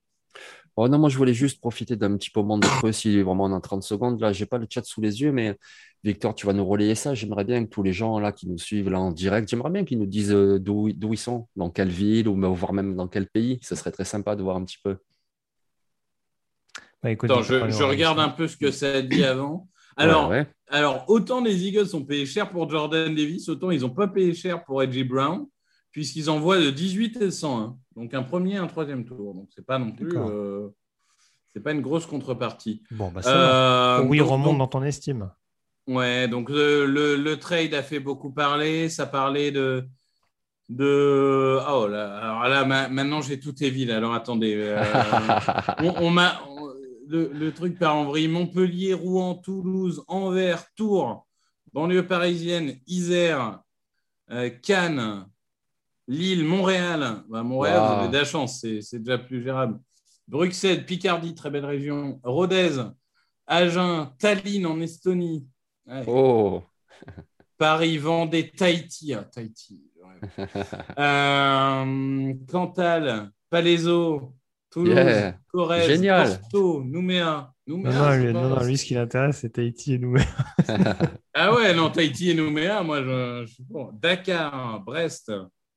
[0.77, 3.51] Oh non, moi je voulais juste profiter d'un petit moment de creux si vraiment on
[3.51, 4.19] est en 30 secondes.
[4.19, 5.57] Là, j'ai pas le chat sous les yeux, mais
[6.03, 7.13] Victor, tu vas nous relayer ça.
[7.13, 9.85] J'aimerais bien que tous les gens là qui nous suivent là en direct, j'aimerais bien
[9.85, 13.27] qu'ils nous disent d'où d'où ils sont, dans quelle ville ou voire même dans quel
[13.27, 13.57] pays.
[13.61, 14.97] Ce serait très sympa de voir un petit peu.
[17.05, 19.67] Bah, écoute, Attends, je, regarde un peu ce que ça a dit avant.
[19.95, 20.47] Alors, Ouais, ouais.
[20.69, 24.33] Alors, autant les Eagles ont payé cher pour Jordan Davis, autant ils n'ont pas payé
[24.33, 25.45] cher pour Edgy Brown,
[25.91, 27.77] puisqu'ils envoient de 18 et 101.
[27.95, 29.35] Donc, un premier et un troisième tour.
[29.35, 30.09] Donc, c'est pas non plus.
[30.17, 30.67] Euh,
[31.53, 32.81] c'est pas une grosse contrepartie.
[32.89, 33.99] Bon, bah, ça.
[33.99, 35.29] Euh, oui, donc- remonte donc- dans ton estime.
[35.87, 38.89] Ouais, donc le, le- le trade a fait beaucoup parler.
[38.89, 39.85] Ça parlait de.
[40.69, 41.59] de...
[41.69, 43.91] Oh là, alors là, ma- maintenant j'ai tout évidé.
[43.93, 44.55] Alors attendez.
[44.57, 44.81] euh,
[45.79, 46.41] on, on m'a,
[47.07, 48.27] le, le truc part en vrille.
[48.27, 51.25] Montpellier, Rouen, Toulouse, Anvers, Tours,
[51.73, 53.59] banlieue parisienne, Isère,
[54.31, 55.25] euh, Cannes,
[56.07, 57.23] Lille, Montréal.
[57.29, 57.87] Bah, Montréal, Wow.
[57.87, 59.79] vous avez de la chance, c'est, déjà plus gérable.
[60.27, 62.19] Bruxelles, Picardie, très belle région.
[62.23, 62.77] Rodez,
[63.47, 65.47] Agen, Tallinn en Estonie.
[65.85, 66.03] Ouais.
[66.07, 66.63] Oh,
[67.57, 69.13] Paris, Vendée, Tahiti.
[69.13, 69.83] Ah, Tahiti.
[70.03, 70.47] ouais.
[70.99, 74.33] Euh, Cantal, Palaiso,
[74.75, 75.37] Toulouse, Yeah.
[75.53, 76.39] Corrèze, Génial.
[76.41, 77.51] Porto, Nouméa.
[77.65, 80.25] Non, Nouméa, non, lui, pas- non, non, lui, ce qui l'intéresse, c'est Tahiti et Nouméa.
[81.33, 83.89] Ah ouais, non, Tahiti et Nouméa, moi, je, je suis bon.
[83.93, 85.31] Dakar, Brest.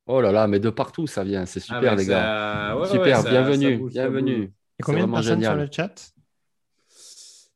[0.06, 1.46] oh là là, mais de partout ça vient.
[1.46, 2.76] C'est super Ah, mais les ça- gars.
[2.76, 4.52] ouais, super, ça bienvenue, bouge, bienvenue.
[4.80, 5.52] Et combien de personnes génial.
[5.54, 6.12] sur le chat?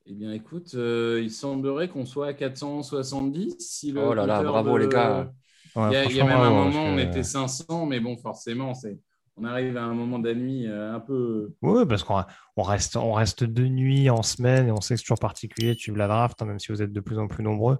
[0.06, 3.56] Eh bien, écoute, euh, il semblerait qu'on soit à 470.
[3.58, 5.32] Si le Oh là là, bravo, de- les gars.
[5.74, 8.16] Ouais, Il y a, il y a même un moment, on était 500, mais bon,
[8.16, 8.98] forcément, c'est,
[9.36, 11.52] on arrive à un moment de la nuit euh, un peu.
[11.62, 12.22] Oui, parce qu'on
[12.56, 15.74] on reste, on reste de nuit en semaine et on sait que c'est toujours particulier
[15.74, 17.78] de suivre la draft, hein, même si vous êtes de plus en plus nombreux.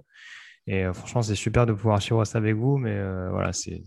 [0.67, 3.83] Et euh, franchement, c'est super de pouvoir suivre ça avec vous, mais euh, voilà, c'est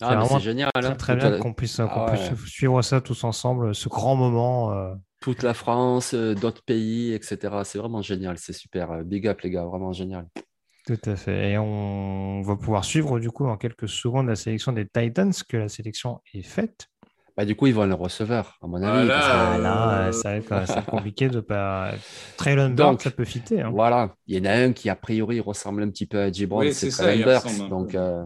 [0.00, 0.70] Ah, c'est génial.
[0.74, 0.94] très, hein.
[0.94, 2.36] très bien la- qu'on puisse, qu'on Ah ouais.
[2.46, 4.72] suivre ça tous ensemble, ce grand moment.
[4.72, 7.64] euh, Toute la France, euh, d'autres pays, etc.
[7.64, 8.38] C'est vraiment génial.
[8.38, 8.92] C'est super.
[8.92, 10.28] Euh, Big up les gars, vraiment génial.
[10.88, 11.50] Tout à fait.
[11.50, 15.58] Et on va pouvoir suivre du coup en quelques secondes la sélection des Titans, que
[15.58, 16.86] la sélection est faite.
[17.36, 19.06] Bah, du coup, ils vont le receveur, à mon avis.
[19.06, 19.08] Voilà.
[19.14, 20.36] parce que- Ah, là, ça va
[20.78, 21.92] être, compliqué de pas.
[22.38, 23.60] Traylon Donc, Burks, ça peut fitter.
[23.60, 23.70] hein.
[23.70, 26.60] Voilà, il y en a un qui a priori ressemble un petit peu à Gibran,
[26.60, 27.68] Oui, c'est Traylon Burks.
[27.68, 28.24] Donc, euh,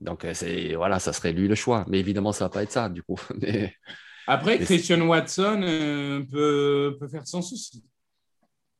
[0.00, 1.84] donc euh, c'est voilà, ça serait lui le choix.
[1.88, 3.20] Mais évidemment, ça va pas être ça du coup.
[3.42, 3.74] Mais
[4.26, 7.84] Après, Christian Watson euh, peut, peut faire sans souci.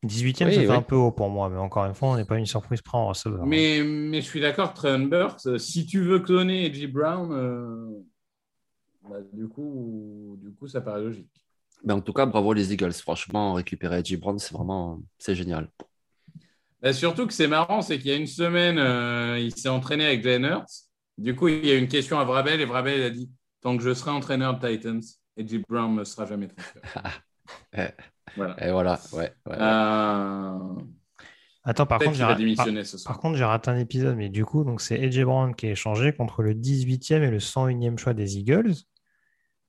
[0.05, 0.75] 18e, Oui, ça fait oui.
[0.75, 2.99] un peu haut pour moi, mais encore une fois, on n'est pas une surprise près
[2.99, 3.43] en receveur.
[3.43, 3.47] hein.
[3.47, 8.03] Mais, mais je suis d'accord, Trayon Burks, euh, si tu veux cloner Edgy Brown, euh,
[9.09, 11.31] bah, du, coup, du coup, ça paraît logique.
[11.85, 12.93] mais en tout cas, bravo les Eagles.
[12.95, 15.69] Franchement, récupérer Gibran, c'est vraiment c'est génial.
[16.81, 20.05] Bah, surtout que c'est marrant, c'est qu'il y a une semaine, euh, il s'est entraîné
[20.05, 20.89] avec Jalen Hurts.
[21.19, 23.31] Du coup, il y a eu une question à Vrabel et Vrabel a dit
[23.61, 25.01] Tant que je serai entraîneur de Titans,
[25.37, 26.85] Edgy Brown ne sera jamais transféré.
[28.37, 28.57] voilà.
[28.67, 29.33] Et voilà, ouais.
[29.49, 30.75] Euh,
[31.65, 32.25] Attends, par contre, j'ai
[32.57, 32.67] par,
[33.05, 36.13] par contre, raté un épisode, mais du coup, donc c'est AJ Brown qui est échangé
[36.13, 38.73] contre le 18e et le 101e choix des Eagles.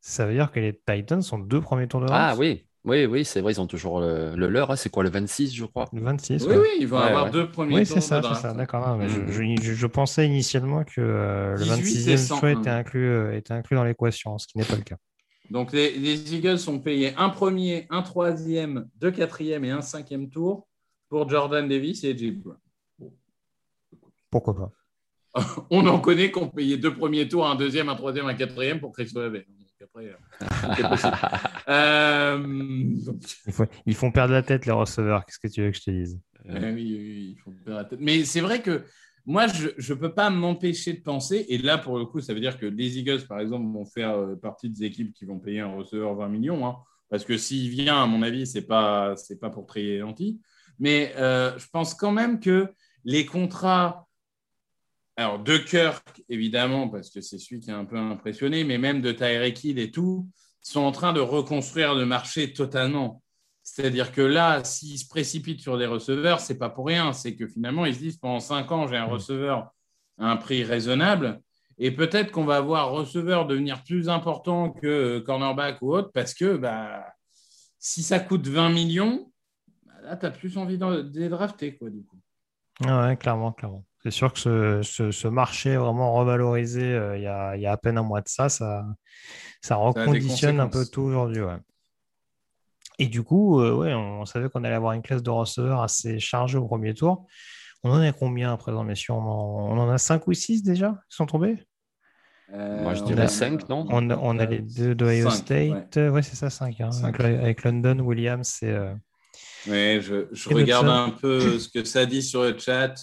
[0.01, 3.23] Ça veut dire que les Titans sont deux premiers tours de Ah oui, oui, oui,
[3.25, 4.71] c'est vrai, ils ont toujours le, le leur.
[4.71, 4.75] hein.
[4.75, 5.89] C'est quoi le 26, je crois?
[5.93, 6.57] Le 26, Oui, ouais.
[6.57, 7.31] oui, ils vont Ouais, avoir ouais.
[7.31, 8.97] deux premiers Oui, tours c'est ça, de c'est ça, d'accord.
[8.97, 9.21] mais je,
[9.61, 12.61] je- je pensais initialement que euh, le 18 26e et choix 101.
[12.61, 14.97] était inclus, euh, était inclus dans l'équation, ce qui n'est pas le cas.
[15.49, 20.29] Donc, les, les Eagles ont payé un premier, un troisième, deux quatrièmes et un cinquième
[20.29, 20.67] tour
[21.09, 22.57] pour Jordan Davis et Brown.
[24.31, 24.71] Pourquoi pas?
[25.69, 28.79] On en connaît qui ont payé deux premiers tours, un deuxième, un troisième, un quatrième
[28.79, 29.43] pour Chris Olave.
[29.83, 30.15] Après, euh.
[31.69, 32.43] Euh,
[33.85, 35.25] Ils, font perdre la tête, les receveurs.
[35.25, 36.19] Qu'est-ce que tu veux que je te dise?
[36.45, 37.99] Oui, oui, ils font perdre la tête.
[38.01, 38.83] Mais c'est vrai que
[39.25, 42.41] moi, je ne peux pas m'empêcher de penser, et là, pour le coup, ça veut
[42.41, 45.61] dire que les Eagles, par exemple, vont faire euh, partie des équipes qui vont payer
[45.61, 46.67] un receveur 20 millions.
[46.67, 46.75] Hein.
[47.09, 50.41] parce que s'il vient, à mon avis, ce n'est pas, pas pour trier gentil.
[50.79, 52.67] Mais euh, je pense quand même que
[53.05, 54.07] les contrats,
[55.15, 59.01] alors de Kirk, évidemment, parce que c'est celui qui est un peu impressionné, mais même
[59.01, 60.27] de Tyreek et tout,
[60.61, 63.22] sont en train de reconstruire le marché totalement.
[63.63, 67.13] C'est-à-dire que là, s'ils se précipitent sur des receveurs, c'est pas pour rien.
[67.13, 69.11] C'est que finalement, ils se disent pendant cinq ans, j'ai un mm.
[69.11, 69.71] receveur
[70.19, 71.41] à un prix raisonnable.
[71.79, 76.33] Et peut-être qu'on va voir receveur devenir plus important que euh, cornerback ou autre, parce
[76.33, 77.05] que bah,
[77.79, 79.31] si ça coûte 20 millions,
[79.85, 82.19] bah, là, tu as plus envie de les drafter, quoi, du coup.
[82.85, 83.85] Ah ouais, clairement, clairement.
[84.03, 87.77] C'est sûr que ce, marché vraiment revalorisé euh, il, y a, il, y a, à
[87.77, 88.85] peine un mois de ça, ça,
[89.61, 91.41] ça reconditionne un peu tout aujourd'hui.
[91.41, 91.57] Ouais.
[93.03, 96.19] Et du coup, euh, ouais, on, savait qu'on allait avoir une classe de receveurs assez
[96.19, 97.25] chargée au premier tour.
[97.83, 99.13] On en a combien à présent, messieurs?
[99.13, 101.57] On en, on en a 5 ou 6 déjà qui sont tombés?
[102.49, 103.85] Moi, je dirais 5, non?
[103.89, 105.95] On, on, a les deux d'Ohio State.
[105.95, 106.79] Ouais, c'est ça, 5.
[106.81, 106.89] Hein.
[107.03, 108.71] Avec, London, Williams c'est.
[108.71, 108.93] Euh...
[109.67, 112.93] Oui, je, je regarde un peu ce que ça dit sur le chat.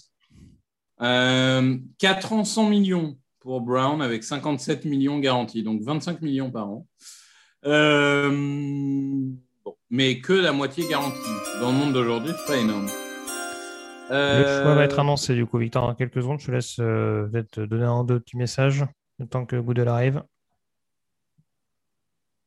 [1.02, 6.68] Euh, 4 ans, 100 millions pour Brown avec 57 millions garantis, donc 25 millions par
[6.68, 6.86] an.
[7.66, 9.30] Euh,
[9.90, 11.18] mais que la moitié garantie.
[11.60, 12.86] Dans le monde d'aujourd'hui, c'est pas énorme.
[14.10, 16.40] Le choix va être euh, annoncé du coup, Victor, dans quelques secondes.
[16.40, 18.84] Je te laisse euh, te donner un deux petits messages
[19.18, 20.22] le temps que Goodell arrive.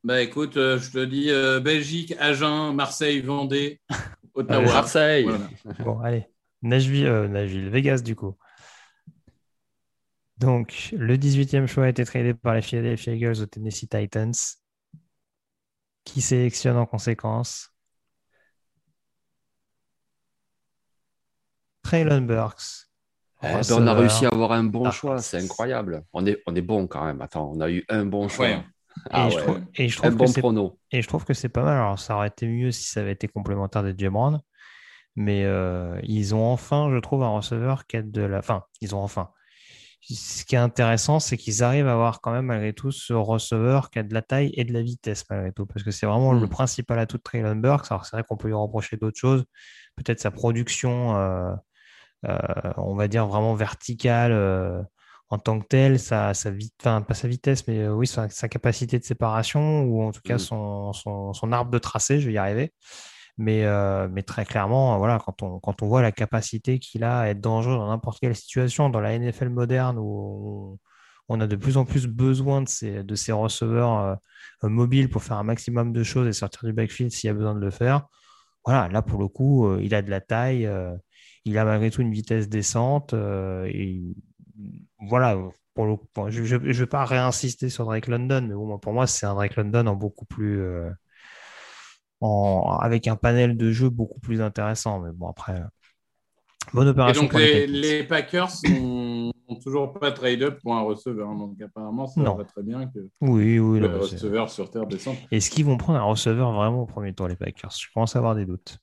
[0.03, 1.29] Bah écoute, euh, je te dis
[1.63, 3.79] Belgique, Agen, Marseille, Vendée,
[4.33, 4.65] Ottawa.
[4.65, 5.27] Marseille.
[5.79, 6.25] Bon, allez.
[6.61, 8.37] Nashville, Nashville, Vegas du coup.
[10.37, 14.33] Donc, le 18e choix a été tradé par les Philadelphia Eagles aux Tennessee Titans
[16.03, 17.73] qui sélectionne en conséquence
[21.83, 22.89] Traylon Burks.
[23.43, 26.03] Eh ben, on a réussi à avoir un bon choix, c'est incroyable.
[26.13, 27.21] On est, on est bon quand même.
[27.21, 28.47] Attends, on a eu un bon choix.
[28.47, 28.63] et,
[29.29, 31.77] je trouve, et, je trouve, que et je trouve que c'est pas mal.
[31.77, 34.39] Alors, ça aurait été mieux si ça avait été complémentaire des Jim
[35.15, 38.39] mais euh, ils ont enfin, je trouve, un receveur qui a de la.
[38.39, 39.29] Enfin, ils ont enfin
[40.09, 43.89] ce qui est intéressant, c'est qu'ils arrivent à avoir quand même malgré tout ce receveur
[43.89, 46.33] qui a de la taille et de la vitesse malgré tout, parce que c'est vraiment
[46.33, 46.49] le hmm.
[46.49, 47.85] principal atout de Traylon Burks.
[47.89, 49.45] Alors c'est vrai qu'on peut lui reprocher d'autres choses,
[49.95, 51.53] peut-être sa production, euh,
[52.25, 52.37] euh,
[52.77, 54.81] on va dire vraiment verticale euh,
[55.29, 56.51] en tant que telle, sa, sa
[56.81, 60.39] enfin pas sa vitesse, mais oui sa, capacité de séparation ou en tout cas hmm.
[60.39, 60.93] son,
[61.33, 62.73] son arbre de tracé, je vais y arriver.
[63.37, 67.41] Mais, euh, mais très clairement, voilà, quand on, voit la capacité qu'il a à être
[67.41, 70.79] dangereux dans n'importe quelle situation, dans la NFL moderne où
[71.29, 74.19] on, a de plus en plus besoin de ces, receveurs
[74.63, 77.33] euh, mobiles pour faire un maximum de choses et sortir du backfield s'il y a
[77.33, 78.05] besoin de le faire.
[78.65, 80.69] Voilà, là pour le coup, euh, il a de la taille,
[81.45, 83.15] il a malgré tout une vitesse décente.
[84.99, 85.37] voilà,
[85.75, 89.87] je ne vais pas réinsister sur Drake London, mais pour moi, c'est un Drake London
[89.87, 90.61] en beaucoup plus
[92.81, 94.99] avec un panel de jeux beaucoup plus intéressant.
[94.99, 95.65] Mais bon, après, euh,
[96.73, 97.23] bonne opération.
[97.23, 99.31] donc, les, Packers n'ont
[99.63, 101.29] toujours pas trade up pour un receveur.
[101.29, 101.37] Hein.
[101.37, 105.15] Donc, apparemment, ça va très bien que oui, oui, le receveur sur Terre descende.
[105.31, 107.71] Est-ce qu'ils vont prendre un receveur vraiment au premier tour, les Packers?
[107.71, 108.77] Je commence à avoir des doutes.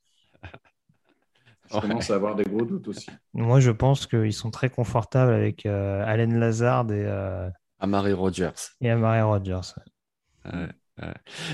[1.73, 3.09] Je commence à avoir des gros doutes aussi.
[3.33, 7.05] Moi, je pense qu'ils sont très confortables avec euh, Allen Lazard et.
[7.07, 7.49] Euh...
[7.79, 8.75] Amari Rogers.
[8.81, 9.75] Et Amari Rogers.
[10.45, 10.69] Ouais.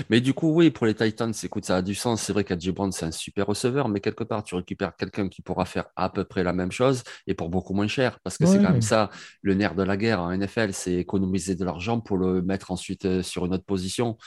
[0.09, 2.21] Mais du coup, oui, pour les Titans, écoute, ça a du sens.
[2.21, 5.41] C'est vrai qu'Adji Brown, c'est un super receveur, mais quelque part, tu récupères quelqu'un qui
[5.41, 8.19] pourra faire à peu près la même chose et pour beaucoup moins cher.
[8.21, 9.09] Parce que c'est quand même ça,
[9.41, 13.05] le nerf de la guerre en NFL, c'est économiser de l'argent pour le mettre ensuite
[13.05, 14.17] euh, sur une autre position.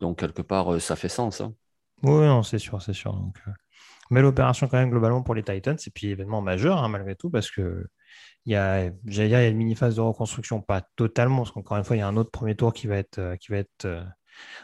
[0.00, 1.40] Donc, quelque part, euh, ça fait sens.
[1.40, 1.54] Hein.
[2.02, 3.12] Oui, c'est sûr, c'est sûr.
[3.12, 3.50] Donc, euh,
[4.10, 7.30] Mais l'opération, quand même, globalement, pour les Titans, et puis événement majeur, hein, malgré tout,
[7.30, 7.86] parce que
[8.44, 11.50] il y a, j'allais dire, il y a une mini-phase de reconstruction, pas totalement, parce
[11.50, 13.58] qu'encore une fois, il y a un autre premier tour qui va être, qui va
[13.58, 14.06] être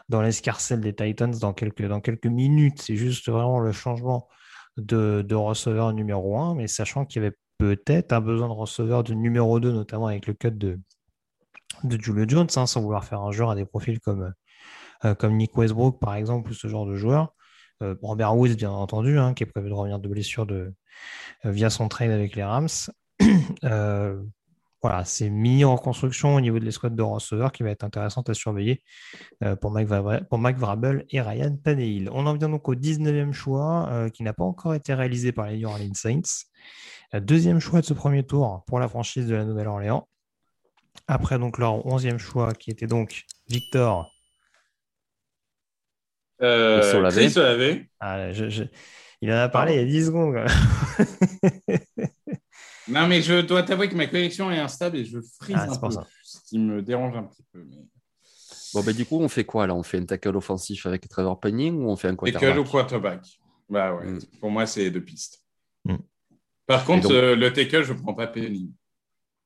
[0.08, 2.82] dans l'escarcelle des Titans dans quelques, minutes.
[2.82, 4.28] C'est juste vraiment le changement
[4.76, 9.14] de, receveur numéro 1, mais sachant qu'il y avait peut-être un besoin de receveur de
[9.14, 10.80] numéro 2, notamment avec le cut de,
[11.88, 14.32] Julio Jones, hein, sans vouloir faire un joueur à des profils comme,
[15.04, 17.34] euh, comme Nick Westbrook, par exemple, ou ce genre de joueur.
[17.82, 20.72] Euh, Robert Woods, bien entendu, hein, qui est prévu de revenir de blessure de,
[21.44, 22.68] euh, via son trade avec les Rams.
[24.82, 28.28] voilà, c'est mis en construction au niveau de l'escouade de receveurs qui va être intéressante
[28.28, 28.82] à surveiller
[29.44, 29.88] euh, pour, Mike
[30.28, 32.10] pour Vrabel et Ryan Tannehill.
[32.12, 35.46] On en vient donc au 19e choix euh, qui n'a pas encore été réalisé par
[35.46, 36.46] les New Orleans Saints.
[37.14, 40.08] Euh, deuxième choix de ce premier tour pour la franchise de la Nouvelle-Orléans.
[41.06, 44.10] Après donc leur 11e choix qui était donc Victor.
[46.42, 46.80] Euh.
[47.10, 47.38] Chris.
[48.00, 48.64] Ah, je- je-
[49.20, 50.34] Il en a parlé il y a 10 secondes.
[52.88, 55.72] Non, mais je dois t'avouer que ma connexion est instable et je frise Ah, un
[55.72, 55.94] c'est pour peu.
[55.94, 56.06] ça.
[56.24, 57.64] Ce qui me dérange un petit peu.
[57.68, 57.76] Mais...
[58.74, 59.74] Bon, ben, du coup, on fait quoi là?
[59.74, 62.64] On fait un tackle offensif avec Trevor Penning ou on fait un Tackle quarterback ou
[62.70, 63.26] quarterback
[63.68, 64.18] Bah ouais, Mm.
[64.40, 65.42] pour moi, c'est deux pistes.
[65.84, 65.96] Mm.
[66.66, 68.72] Par contre, donc- euh, le tackle, je ne prends pas Penning.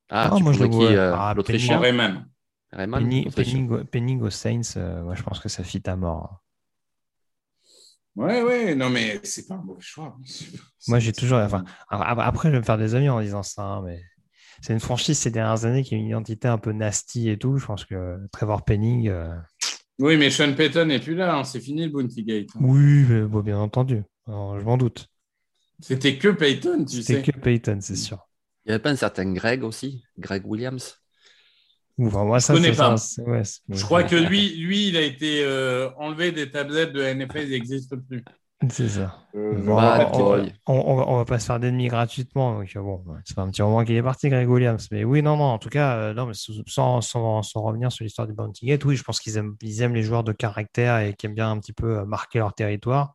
[0.08, 0.90] Ah, tu moi, je qui vois.
[0.90, 2.28] euh, Ah, Je L'Autrichien prends Rayman.
[2.72, 3.30] Rayman Penning.
[3.32, 6.42] Penning au- Penning aux Saints, euh, moi je pense que ça fit à mort.
[8.16, 10.16] Ouais, ouais, non, mais c'est pas un mauvais choix.
[10.88, 11.38] Moi j'ai toujours.
[11.38, 14.02] Enfin, après, je vais me faire des amis en disant ça, hein, mais
[14.62, 17.58] c'est une franchise ces dernières années qui a une identité un peu nasty et tout.
[17.58, 19.08] Je pense que Trevor Penning.
[19.08, 19.34] euh,
[19.98, 21.36] Oui, mais Sean Payton n'est plus là.
[21.36, 21.44] hein.
[21.44, 22.48] C'est fini le Bounty Gate.
[22.56, 22.60] hein.
[22.62, 24.02] Oui, mais bon, bien entendu.
[24.26, 25.08] Alors, je m'en doute.
[25.80, 27.02] C'était que Payton, tu sais.
[27.02, 28.26] C'était que Peyton, c'est sûr.
[28.64, 30.96] Il n'y avait pas un certain Greg aussi Greg Williams?
[31.98, 32.96] Enfin, moi, ça, connais c'est pas.
[32.96, 37.02] ça, ouais, Je crois que lui, lui, il a été euh, enlevé des tablettes de
[37.02, 38.22] NFL, il n'existe plus.
[38.70, 39.18] C'est ça.
[39.34, 39.76] Euh, je Bon,
[40.66, 42.58] on, on va, on va pas se faire d'ennemis gratuitement.
[42.58, 44.88] Donc, euh, bon, c'est pas un petit moment qu'il est parti, Greg Williams.
[44.90, 48.04] Mais oui, non, non, en tout cas, euh, non, mais sans, sans, sans revenir sur
[48.04, 50.98] l'histoire du Bounty Gate, oui, je pense qu'ils aiment, ils aiment les joueurs de caractère
[51.00, 53.14] et qui aiment bien un petit peu marquer leur territoire.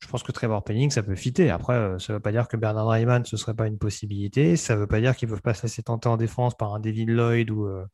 [0.00, 1.50] Je pense que Trevor Penning, ça peut fitter.
[1.50, 4.56] Après, euh, ça ne veut pas dire que Bernard Rayman, ce serait pas une possibilité.
[4.56, 6.74] Ça ne veut pas dire qu'ils ne peuvent pas se laisser tenter en défense par
[6.74, 7.84] un Devin Lloyd ou, euh,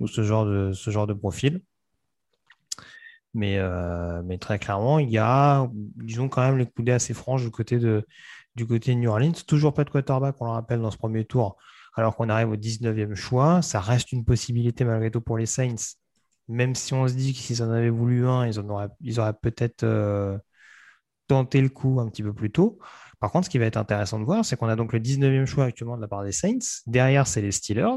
[0.00, 1.62] ou ce, genre de, ce genre de profil.
[3.32, 7.42] Mais, euh, mais très clairement, il y a, disons, quand même les coudées assez franches
[7.42, 8.06] du côté de,
[8.54, 9.32] du côté New Orleans.
[9.46, 11.56] Toujours pas de quarterback, on le rappelle, dans ce premier tour,
[11.96, 13.60] alors qu'on arrive au 19e choix.
[13.62, 15.96] Ça reste une possibilité malgré tout pour les Saints.
[16.48, 19.32] Même si on se dit que s'ils en avaient voulu un, ils, en auraient, auraient
[19.32, 19.84] peut-être
[21.34, 22.78] tenté le coup un petit peu plus tôt.
[23.20, 25.46] Par contre, ce qui va être intéressant de voir, c'est qu'on a donc le 19e
[25.46, 26.82] choix actuellement de la part des Saints.
[26.86, 27.96] Derrière, c'est les Steelers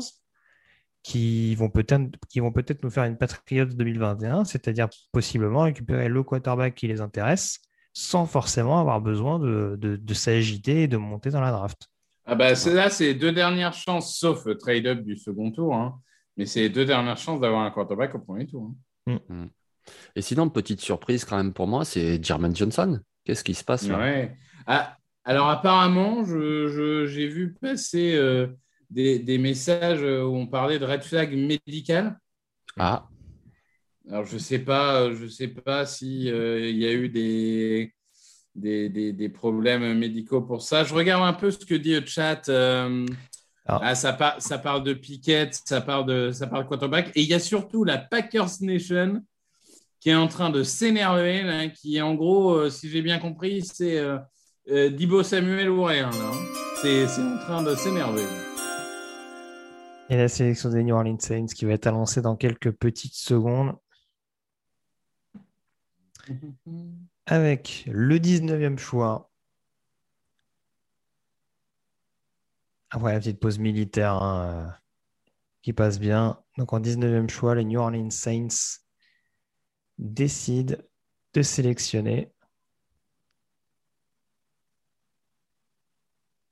[1.03, 6.23] qui vont peut-être qui vont peut-être nous faire une Patriots 2021, c'est-à-dire possiblement récupérer le
[6.23, 7.59] quarterback qui les intéresse
[7.93, 11.87] sans forcément avoir besoin de, de, de s'agiter et de monter dans la draft.
[12.25, 15.73] Ah bah, c'est là, c'est les deux dernières chances, sauf le trade-up du second tour.
[15.75, 15.99] hein.
[16.35, 18.71] Mais c'est les deux dernières chances d'avoir un quarterback au premier tour.
[19.07, 19.47] hein.
[20.15, 22.99] Et sinon, petite surprise quand même pour moi, c'est Jermaine Johnson.
[23.27, 23.97] Qu'est-ce qui se passe là?
[23.99, 24.37] Ouais.
[24.65, 28.47] Ah, alors apparemment, j'ai vu passer euh,
[28.89, 32.17] des, des messages où on parlait de red flag médical.
[32.77, 33.05] Ah,
[34.09, 37.93] Alors je sais pas, je sais pas si euh, il y a eu des,
[38.55, 40.85] des, des- des problèmes médicaux pour ça.
[40.85, 42.47] Je regarde un peu ce que dit le chat.
[42.47, 43.05] euh,
[43.69, 43.81] Ah.
[43.83, 47.11] ah, ça, par- ça parle de Pickett, ça parle de, ça parle de quarterback.
[47.15, 49.21] Et il y a surtout la Packers Nation
[50.07, 53.97] qui est en train de s'énerver, qui en gros, euh, si j'ai bien compris, c'est
[53.97, 54.17] euh,
[54.69, 56.09] euh, Dibo Samuel ou rien.
[56.09, 56.31] hein.
[56.81, 58.23] C'est en train de s'énerver.
[60.09, 63.75] Et la sélection des New Orleans Saints qui va être annoncée dans quelques petites secondes
[67.25, 69.29] avec le 19e choix.
[72.91, 74.71] Après la petite pause militaire hein, euh,
[75.63, 76.41] qui passe bien.
[76.57, 78.86] Donc en 19e choix, les New Orleans Saints
[79.97, 80.75] décident
[81.33, 82.31] de sélectionner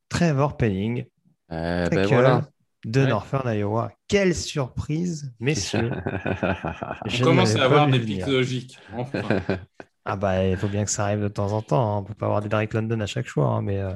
[0.09, 1.05] Trevor Penning,
[1.51, 2.41] eh ben voilà.
[2.85, 3.07] de Ouais.
[3.07, 3.91] Northern Iowa.
[4.07, 5.91] Quelle surprise, messieurs.
[7.07, 8.77] Je ne commence à avoir des pics logiques.
[8.93, 9.41] Enfin.
[10.07, 11.95] Ah bah, il faut bien que ça arrive de temps en temps.
[11.95, 11.97] hein.
[11.97, 13.47] On peut pas avoir des Drake London à chaque choix.
[13.47, 13.95] hein, mais euh,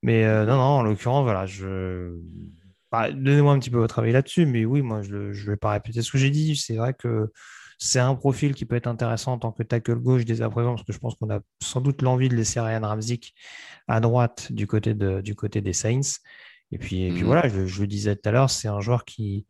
[0.00, 2.16] mais euh, non, non, en l'occurrence, voilà, je...
[2.92, 4.46] bah, donnez-moi un petit peu votre avis là-dessus.
[4.46, 6.54] Mais oui, moi, je ne vais pas répéter ce que j'ai dit.
[6.54, 7.32] C'est vrai que
[7.86, 10.74] c'est un profil qui peut être intéressant en tant que tackle gauche dès à présent,
[10.74, 13.34] parce que je pense qu'on a sans doute l'envie de laisser Ryan Ramzik
[13.88, 16.00] à droite du côté, de, du côté des Saints.
[16.72, 17.26] Et puis, et puis Mhm.
[17.26, 19.46] voilà, je, je le disais tout à l'heure, c'est un joueur qui,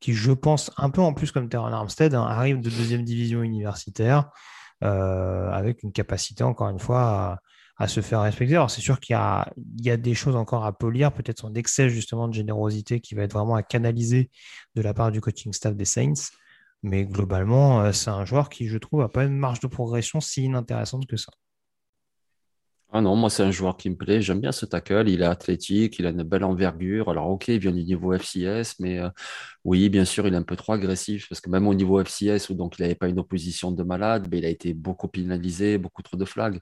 [0.00, 3.42] qui, je pense, un peu en plus comme Terran Armstead, hein, arrive de deuxième division
[3.42, 4.30] universitaire
[4.84, 8.54] euh, avec une capacité, encore une fois, à, à se faire respecter.
[8.56, 11.88] Alors, c'est sûr qu'il y y a des choses encore à polir, peut-être son excès
[11.90, 14.30] justement de générosité qui va être vraiment à canaliser
[14.74, 16.14] de la part du coaching staff des Saints.
[16.82, 20.20] Mais globalement, euh, c'est un joueur qui, je trouve, n'a pas une marge de progression
[20.20, 21.32] si inintéressante que ça.
[22.92, 24.20] Ah non, moi, c'est un joueur qui me plaît.
[24.20, 25.08] J'aime bien ce tackle.
[25.08, 27.08] Il est athlétique, il a une belle envergure.
[27.08, 29.08] Alors, OK, il vient du niveau FCS, mais euh,
[29.64, 32.50] oui, bien sûr, il est un peu trop agressif parce que même au niveau FCS,
[32.50, 35.78] où donc il n'avait pas une opposition de malade, mais il a été beaucoup pénalisé,
[35.78, 36.58] beaucoup trop de flags.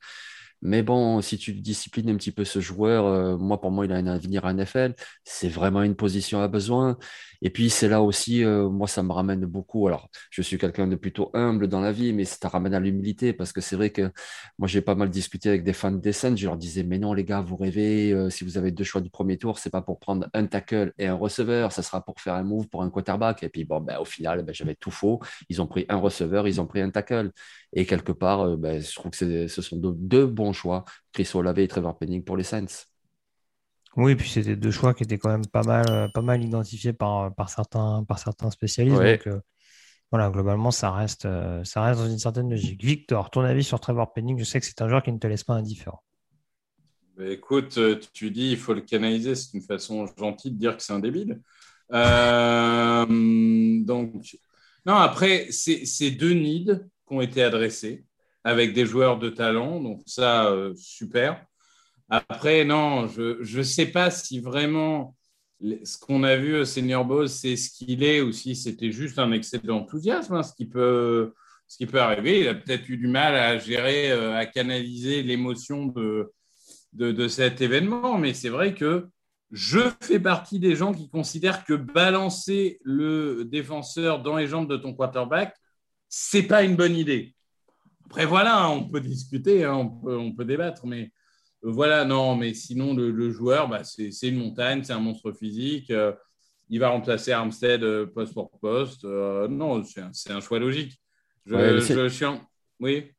[0.63, 3.93] Mais bon, si tu disciplines un petit peu ce joueur, euh, moi, pour moi, il
[3.93, 4.95] a un avenir à NFL.
[5.25, 6.99] C'est vraiment une position à besoin.
[7.43, 9.87] Et puis, c'est là aussi, euh, moi, ça me ramène beaucoup.
[9.87, 13.33] Alors, je suis quelqu'un de plutôt humble dans la vie, mais ça ramène à l'humilité
[13.33, 14.11] parce que c'est vrai que
[14.59, 16.37] moi, j'ai pas mal discuté avec des fans des Saints.
[16.37, 18.13] Je leur disais, mais non, les gars, vous rêvez.
[18.13, 20.93] euh, si vous avez deux choix du premier tour, c'est pas pour prendre un tackle
[20.99, 21.73] et un receveur.
[21.73, 23.43] Ça sera pour faire un move pour un quarterback.
[23.43, 25.21] Et puis, bon, ben, au final, ben, j'avais tout faux.
[25.49, 27.31] Ils ont pris un receveur, ils ont pris un tackle.
[27.73, 31.59] Et quelque part, ben, je trouve que ce sont deux, deux bons choix, Chris Olave
[31.59, 32.87] et Trevor Penning pour les Saints.
[33.97, 36.93] Oui, puis c'était deux choix qui étaient quand même pas mal, euh, pas mal identifiés
[36.93, 38.99] par, par, certains, par certains spécialistes.
[38.99, 39.17] Ouais.
[39.17, 39.41] Donc, euh,
[40.11, 42.83] voilà, globalement, ça reste, euh, ça reste dans une certaine logique.
[42.83, 44.39] Victor, ton avis sur Trevor Penning?
[44.39, 46.03] Je sais que c'est un joueur qui ne te laisse pas indifférent.
[47.17, 50.77] Bah, écoute, euh, tu dis il faut le canaliser, c'est une façon gentille de dire
[50.77, 51.41] que c'est un débile.
[51.93, 53.07] Euh,
[53.85, 54.15] donc,
[54.87, 58.05] non, après, c'est c'est deux needs qui ont été adressés
[58.49, 61.45] avec des joueurs de talent, donc ça, euh, super.
[62.09, 65.15] Après, non, je ne sais pas si vraiment
[65.85, 69.19] ce qu'on a vu au Senior Bowl, c'est ce qu'il est ou si c'était juste
[69.19, 71.35] un excès d'enthousiasme, hein, ce, qui peut,
[71.67, 72.41] ce qui peut arriver.
[72.41, 76.33] Il a peut-être eu du mal à gérer, euh, à canaliser l'émotion de,
[76.95, 79.09] de, de cet événement, mais c'est vrai que
[79.51, 84.79] je fais partie des gens qui considèrent que balancer le défenseur dans les jambes de
[84.79, 85.55] ton quarterback,
[86.09, 87.35] c'est pas une bonne idée.
[88.09, 91.13] Après, voilà, hein, on peut discuter, hein, on, peut, on peut débattre, mais
[91.65, 95.33] euh, voilà, non, mais sinon, le, le joueur, bah, c'est une montagne, c'est un monstre
[95.33, 95.91] physique.
[95.91, 96.13] euh,
[96.71, 99.05] il va remplacer Armstead euh, poste pour poste.
[99.05, 101.01] euh, non, c'est un, un choix logique.
[101.47, 102.41] Je, Ouais, je suis en-
[102.81, 103.11] Oui.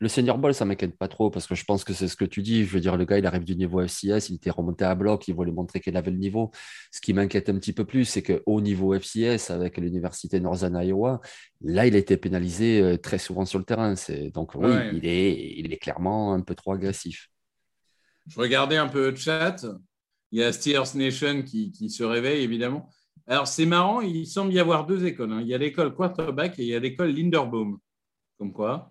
[0.00, 2.24] Le senior ball, ça m'inquiète pas trop parce que je pense que c'est ce que
[2.24, 2.64] tu dis.
[2.64, 5.28] Je veux dire, le gars, il arrive du niveau FCS, il était remonté à bloc,
[5.28, 6.50] il voulait montrer qu'il avait le niveau.
[6.90, 11.20] Ce qui m'inquiète un petit peu plus, c'est qu'au niveau FCS, avec l'université Northern Iowa,
[11.62, 13.94] là, il a été pénalisé euh, très souvent sur le terrain.
[14.32, 14.90] Donc, oui, Ouais.
[14.94, 17.28] il, est, il est clairement un peu trop agressif.
[18.26, 19.56] Je regardais un peu le chat.
[20.32, 22.90] Il y a Steelers Nation qui, qui se réveille, évidemment.
[23.26, 25.32] Alors, c'est marrant, il semble y avoir deux écoles.
[25.32, 25.40] hein.
[25.40, 27.78] Il y a l'école quarterback et il y a l'école Linderbaum.
[28.38, 28.90] Comme quoi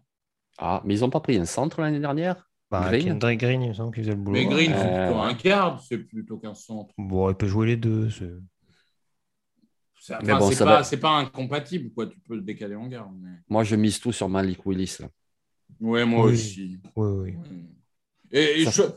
[0.57, 2.49] Ah, mais ils n'ont pas pris un centre l'année dernière?
[2.69, 3.05] Bah, Green?
[3.05, 4.33] Kendrick Green, il me semble qu'il faisait le boulot.
[4.39, 6.93] Mais Green, c'est Euh, plutôt un garde, c'est plutôt qu'un centre.
[6.97, 8.09] Bon, il peut jouer les deux.
[8.09, 8.31] c'est-
[9.99, 10.83] C'est Mais enfin, bon, c'est ça pas, va.
[10.83, 12.07] c'est pas incompatible, quoi.
[12.07, 13.13] Tu peux le décaler en garde.
[13.21, 14.97] mais- Moi, je mise tout sur Malik Willis.
[14.99, 15.07] Là.
[15.79, 16.33] Ouais, moi Oui.
[16.33, 16.77] aussi.
[16.95, 17.31] Oui, oui.
[17.31, 17.37] Ouais.
[18.31, 18.91] Et, et Ça- je-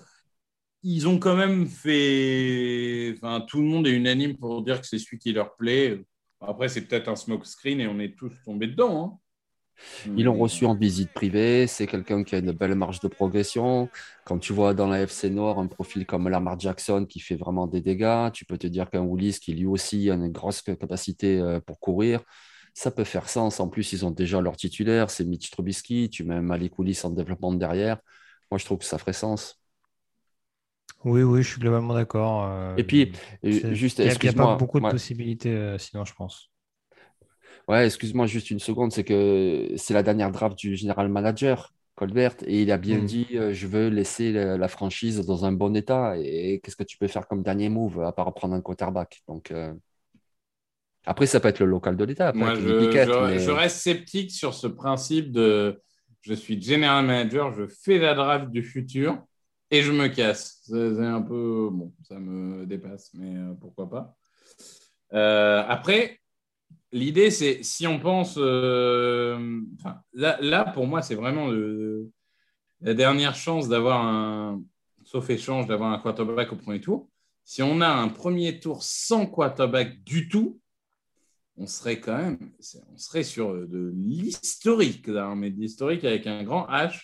[0.83, 3.15] ils ont quand même fait.
[3.17, 6.05] Enfin, tout le monde est unanime pour dire que c'est celui qui leur plaît.
[6.41, 9.05] Après, c'est peut-être un smoke screen et on est tous tombés dedans.
[9.15, 9.19] hein.
[10.17, 11.67] Ils l'ont reçu en visite privée.
[11.67, 13.89] C'est quelqu'un qui a une belle marge de progression.
[14.25, 17.67] Quand tu vois dans la FC Nord un profil comme Lamar Jackson qui fait vraiment
[17.67, 21.39] des dégâts, tu peux te dire qu'un Willis qui lui aussi a une grosse capacité
[21.39, 22.21] euh, pour courir,
[22.75, 23.61] ça peut faire sens.
[23.61, 26.11] En plus, ils ont déjà leur titulaire, c'est Mitch Trubisky.
[26.11, 27.99] Tu mets Malik Willis en développement derrière.
[28.51, 29.61] Moi, je trouve que ça ferait sens.
[31.05, 32.47] Oui, oui, je suis globalement d'accord.
[32.49, 33.13] euh, Et puis,
[33.45, 34.91] euh, juste, il n'y a, pas beaucoup de ouais.
[34.91, 36.51] possibilités, sinon, je pense.
[37.69, 42.37] Ouais, excuse-moi juste une seconde, c'est que c'est la dernière draft du général manager, Colbert,
[42.47, 43.07] et il a bien Mm.
[43.07, 46.17] dit euh, je veux laisser la, la franchise dans un bon état.
[46.19, 49.23] Et, qu'est-ce que tu peux faire comme dernier move à part prendre un quarterback?
[49.27, 49.73] Donc, euh,
[51.05, 53.77] après, ça peut être le local de l'État, Moi, je, Pickett, je- mais- je reste
[53.79, 55.81] sceptique sur ce principe de
[56.23, 59.25] je suis general manager, je fais la draft du futur
[59.71, 60.61] et je me casse.
[60.65, 61.69] C'est un peu.
[61.73, 64.17] Bon, ça me dépasse, mais euh, pourquoi pas.
[65.13, 66.21] Euh, après,
[66.97, 68.37] l'idée, c'est si on pense.
[68.39, 69.61] euh,
[70.13, 72.11] là, là, pour moi, c'est vraiment le-
[72.81, 74.61] la dernière chance d'avoir un.
[75.05, 77.09] Sauf échange, d'avoir un quarterback au premier tour.
[77.45, 80.59] Si on a un premier tour sans quarterback du tout,
[81.57, 82.39] on serait quand même,
[82.93, 87.03] on serait sur de l'historique, là, mais de l'historique avec un grand H.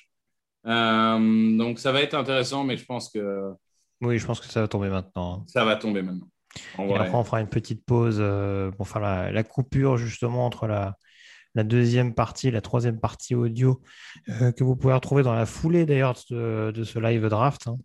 [0.67, 3.53] Euh, donc ça va être intéressant, mais je pense que
[4.01, 5.41] Oui, je pense que ça va tomber maintenant.
[5.41, 5.45] hein.
[5.47, 6.29] ça va tomber maintenant.
[6.75, 10.47] En Et après, on fera une petite pause euh, pour faire la, la coupure justement
[10.47, 10.97] entre la,
[11.55, 13.83] la deuxième partie et la troisième partie audio
[14.31, 17.69] euh, que vous pouvez retrouver dans la foulée d'ailleurs de, de ce live draft.
[17.69, 17.79] hein.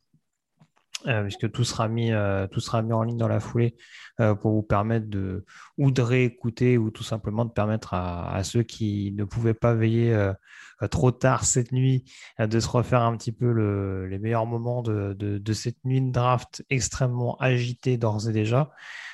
[1.05, 3.77] Euh, puisque tout sera, mis, euh, tout sera mis en ligne dans la foulée
[4.19, 5.45] euh, pour vous permettre de
[5.77, 9.75] ou de réécouter ou tout simplement de permettre à, à ceux qui ne pouvaient pas
[9.75, 10.33] veiller euh,
[10.81, 12.03] euh, trop tard cette nuit
[12.39, 15.77] euh, de se refaire un petit peu le- les meilleurs moments de, de- de cette
[15.85, 18.71] nuit de draft extrêmement agitée d'ores et déjà.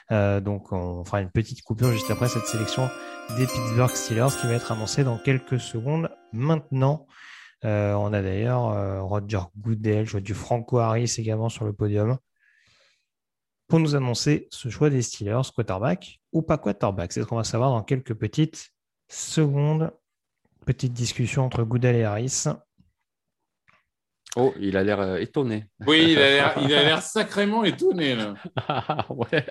[0.10, 2.88] Donc on fera une petite coupure juste après cette sélection
[3.38, 7.08] des Pittsburgh Steelers qui va être annoncée dans quelques secondes maintenant.
[7.66, 11.72] Euh, on a d'ailleurs euh, Roger Goodell, je vois du Franco Harris également sur le
[11.74, 12.18] podium
[13.68, 17.12] pour nous annoncer ce choix des Steelers, quarterback ou pas quarterback.
[17.14, 18.70] C'est ce qu'on va savoir dans quelques petites
[19.10, 19.92] secondes.
[20.66, 22.44] Petite discussion entre Goodell et Harris.
[24.36, 25.66] Oh, il a l'air euh, étonné.
[25.86, 26.54] Oui, il a
[26.84, 28.16] l'air- sacrément étonné.
[28.16, 28.34] Là.
[28.68, 29.46] Ah ouais.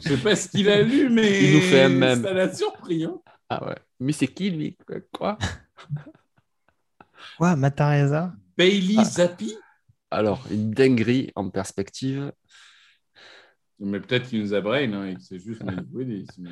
[0.00, 2.22] Je sais pas ce qu'il a lu, mais Il nous fait un mème.
[2.22, 3.04] ça l'a surpris.
[3.04, 3.18] hein.
[3.48, 3.76] Ah ouais.
[4.00, 4.76] Mais c'est qui lui?
[5.12, 5.38] Quoi?
[7.36, 9.04] Quoi, Matareza Bailey Ah.
[9.04, 9.54] Zappi
[10.10, 12.32] Alors, une dinguerie en perspective.
[13.78, 16.26] Mais peut-être qu'il nous a brain hein, et que c'est juste Malik Willis.
[16.38, 16.50] mais-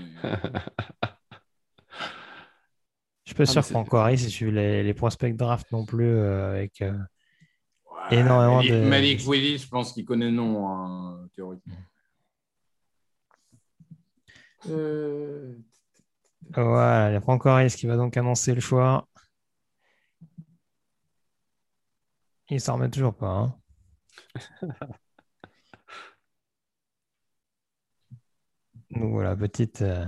[3.26, 5.87] Je suis pas Ah, sûr mais c'est- qu'encore si suive les, les prospects draft non
[5.87, 6.82] plus euh, avec.
[6.82, 6.93] euh,
[8.11, 11.74] Ouais, Énormément Malik, de- Malik Willis, je pense qu'il connaît le nom, hein, théoriquement.
[14.68, 15.55] Euh,
[16.55, 19.09] Voilà, il n'y a pas encore qui va donc annoncer le choix.
[22.49, 23.26] Il s'en remet toujours pas.
[23.28, 23.55] hein.
[28.90, 30.05] Donc voilà, petite, euh,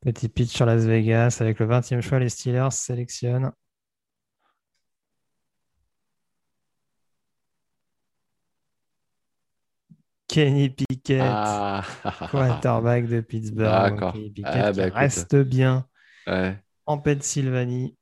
[0.00, 3.52] petit pitch sur Las Vegas avec le 20e choix, les Steelers sélectionnent.
[10.28, 11.82] Kenny Pickett, Ah.
[12.30, 14.12] quarterback de Pittsburgh.
[14.12, 15.86] Kenny Pickett Ah, bah, reste bien
[16.26, 16.56] Ouais.
[16.86, 17.96] en Pennsylvanie.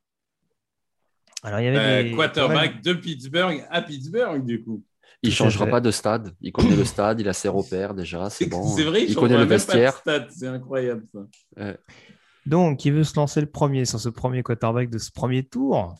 [1.43, 4.83] Alors, il y avait euh, des- quarterback de Pittsburgh à Pittsburgh, du coup.
[5.23, 6.33] Il à changera pas de stade.
[6.41, 8.65] Il connaît le stade, il a ses repères déjà, c'est bon.
[8.77, 10.03] C'est vrai, il il connaît le même pas de vestiaire.
[10.31, 11.75] C'est incroyable, ça.
[12.47, 15.97] Donc, qui veut se lancer le premier sur ce premier quarterback de ce premier tour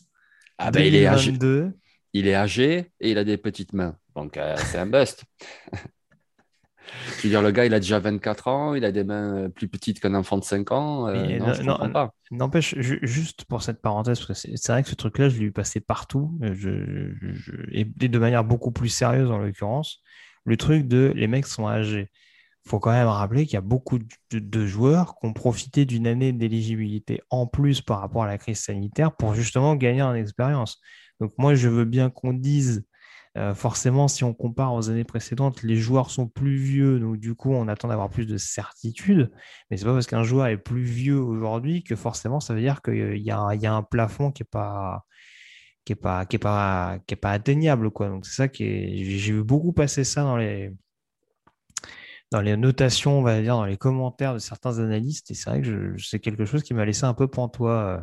[0.57, 1.73] Ah ben, il est âgé, 2022.
[2.13, 3.95] il est âgé et il a des petites mains.
[4.15, 5.23] Donc euh, c'est un bust.
[7.17, 9.49] Je veux dire, le gars, il a déjà 24 ans, il a des mains euh,
[9.49, 11.07] plus petites qu'un enfant de 5 ans.
[11.07, 12.13] euh, non, non, je non, comprends pas.
[12.31, 15.45] N'empêche, ju- juste pour cette parenthèse, parce que c'est vrai que ce truc-là, je l'ai
[15.45, 20.01] vu passer partout, euh, je, je- et de manière beaucoup plus sérieuse en l'occurrence,
[20.45, 22.11] le truc de les mecs sont âgés.
[22.65, 24.07] Il faut quand même rappeler qu'il y a beaucoup de,
[24.39, 28.59] de joueurs qui ont profité d'une année d'éligibilité en plus par rapport à la crise
[28.59, 30.79] sanitaire pour justement gagner en expérience.
[31.21, 32.85] Donc moi, je veux bien qu'on dise,
[33.37, 37.35] euh, forcément, si on compare aux années précédentes, les joueurs sont plus vieux, donc du
[37.35, 39.31] coup, on attend d'avoir plus de certitude.
[39.69, 42.81] Mais c'est pas parce qu'un joueur est plus vieux aujourd'hui que forcément ça veut dire
[42.81, 45.03] qu'il y, a un- plafond qui est pas
[47.23, 48.09] atteignable quoi.
[48.09, 50.37] Donc c'est ça qui est j'ai vu beaucoup passer ça dans
[52.41, 55.95] les notations, on va dire dans les commentaires de certains analystes et c'est vrai que
[55.97, 57.99] c'est quelque chose qui m'a laissé un peu pantois euh,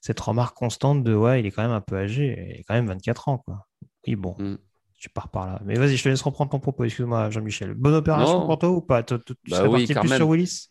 [0.00, 2.74] cette remarque constante de ouais, il est quand même un peu âgé, il est quand
[2.74, 3.66] même 24 ans quoi.
[4.06, 4.34] Oui, bon.
[4.38, 4.58] Mm.
[4.98, 5.60] Tu pars par là.
[5.64, 6.84] Mais vas-y, je te laisse reprendre ton propos.
[6.84, 7.74] Excuse-moi, Jean-Michel.
[7.74, 8.46] Bonne opération Non.
[8.46, 9.02] pour toi ou pas?
[9.02, 10.18] Tu Bah serais oui, parti plus même.
[10.18, 10.68] sur Willis?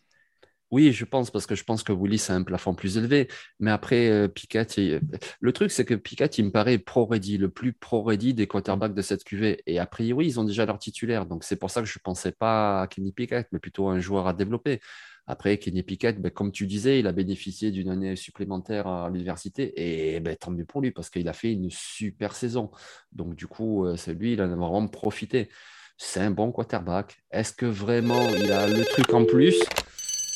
[0.70, 3.28] Oui, je pense, parce que je pense que Willis a un plafond plus élevé.
[3.60, 5.02] Mais après, euh, Pickett, il-
[5.38, 9.02] le truc, c'est que Pickett, il me paraît pro-ready, le plus pro-ready des quarterbacks de
[9.02, 9.60] cette QV.
[9.66, 11.26] Et a priori, ils ont déjà leur titulaire.
[11.26, 13.92] Donc, c'est pour ça que je ne pensais pas à Kenny Pickett, mais plutôt à
[13.92, 14.80] un joueur à développer.
[15.26, 20.14] Après, Kenny Pickett, ben, comme tu disais, il a bénéficié d'une année supplémentaire à l'université.
[20.14, 22.70] Et ben, tant mieux pour lui, parce qu'il a fait une super saison.
[23.12, 25.48] Donc, du coup, euh, c'est lui, il en a vraiment profité.
[25.96, 27.22] C'est un bon quarterback.
[27.30, 29.62] Est-ce que vraiment il a le truc en plus?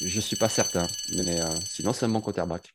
[0.01, 2.75] Je suis pas certain, mais euh, sinon c'est un bon quarterback.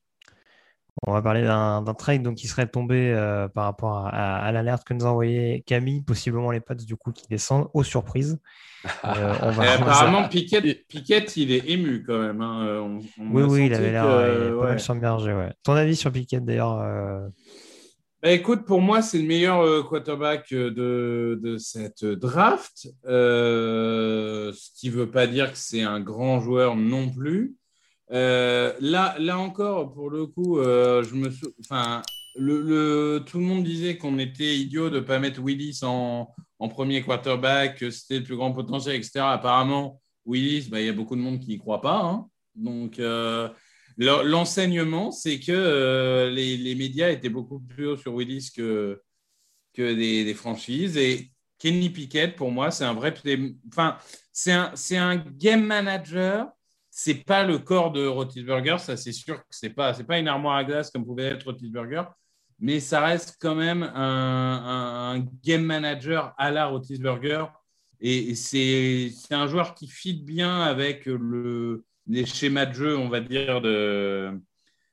[1.07, 4.51] On va parler d'un trade donc, qui serait tombé euh, par rapport à, à- à
[4.51, 8.39] l'alerte que nous a envoyé Camille, possiblement les Pats du coup qui descendent aux surprises.
[9.05, 12.41] Euh, on Et va- apparemment, Piquet, Piquet, il est ému quand même.
[12.41, 12.65] hein.
[12.67, 15.33] Euh, on- on Oui, oui, il avait l'air ouais, pas mal submergé.
[15.33, 15.53] Ouais.
[15.63, 16.77] Ton avis sur Piquet d'ailleurs
[18.21, 22.89] Bah, écoute, pour moi, c'est le meilleur quarterback de, de cette draft.
[23.05, 27.55] Ce qui ne veut pas dire que c'est un grand joueur non plus.
[28.11, 31.29] Euh, là, là encore, pour le coup, euh, je me
[31.61, 32.01] enfin,
[32.35, 36.69] le, tout le monde disait qu'on était idiot de ne pas mettre Willis en, en
[36.69, 39.31] premier quarterback, que c'était le plus grand potentiel, etc.
[39.31, 42.01] Apparemment, Willis, bah, il y a beaucoup de monde qui n'y croit pas.
[42.03, 42.27] hein.
[42.55, 43.47] Donc, euh,
[43.97, 49.01] le- l'enseignement, c'est que les, les médias étaient beaucoup plus hauts sur Willis que,
[49.73, 50.97] que des, des franchises.
[50.97, 53.13] Et Kenny Pickett, pour moi, c'est un vrai.
[53.69, 53.97] Enfin,
[54.33, 56.47] c'est un, un game manager.
[56.93, 60.27] C'est pas le corps de Roethlisberger, ça c'est sûr que c'est pas c'est pas une
[60.27, 62.03] armoire à glace comme pouvait être Roethlisberger,
[62.59, 67.45] mais ça reste quand même un, game manager à la Roethlisberger
[68.01, 72.97] et, et c'est c'est un joueur qui fit bien avec le les schémas de jeu,
[72.97, 74.37] on va dire de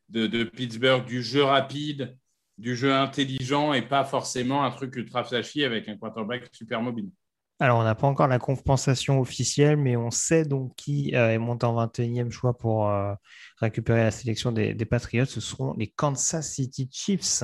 [0.08, 2.16] de, de Pittsburgh, du jeu rapide,
[2.58, 7.10] du jeu intelligent et pas forcément un truc ultra flashy avec un quarterback super mobile.
[7.60, 11.38] Alors, on n'a pas encore la compensation officielle, mais on sait donc qui euh, est
[11.38, 13.14] monté en 21e choix pour euh,
[13.60, 15.24] récupérer la sélection des, des Patriots.
[15.24, 17.42] Ce seront les Kansas City Chiefs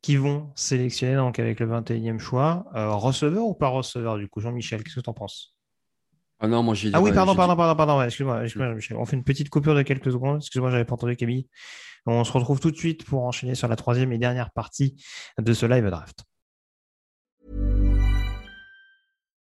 [0.00, 2.66] qui vont sélectionner donc avec le 21e choix.
[2.74, 5.54] Euh, receveur ou pas receveur du coup, Jean-Michel, qu'est-ce que tu en penses?
[6.40, 8.96] Ah non, moi j'ai Ah oui, pardon, pardon, pardon, pardon, ouais, excuse-moi, excuse-moi, Michel.
[8.96, 10.38] On fait une petite coupure de quelques secondes.
[10.38, 11.48] Excuse-moi, j'avais pas entendu Camille.
[12.06, 15.02] On se retrouve tout de suite pour enchaîner sur la troisième et dernière partie
[15.38, 16.24] de ce live draft.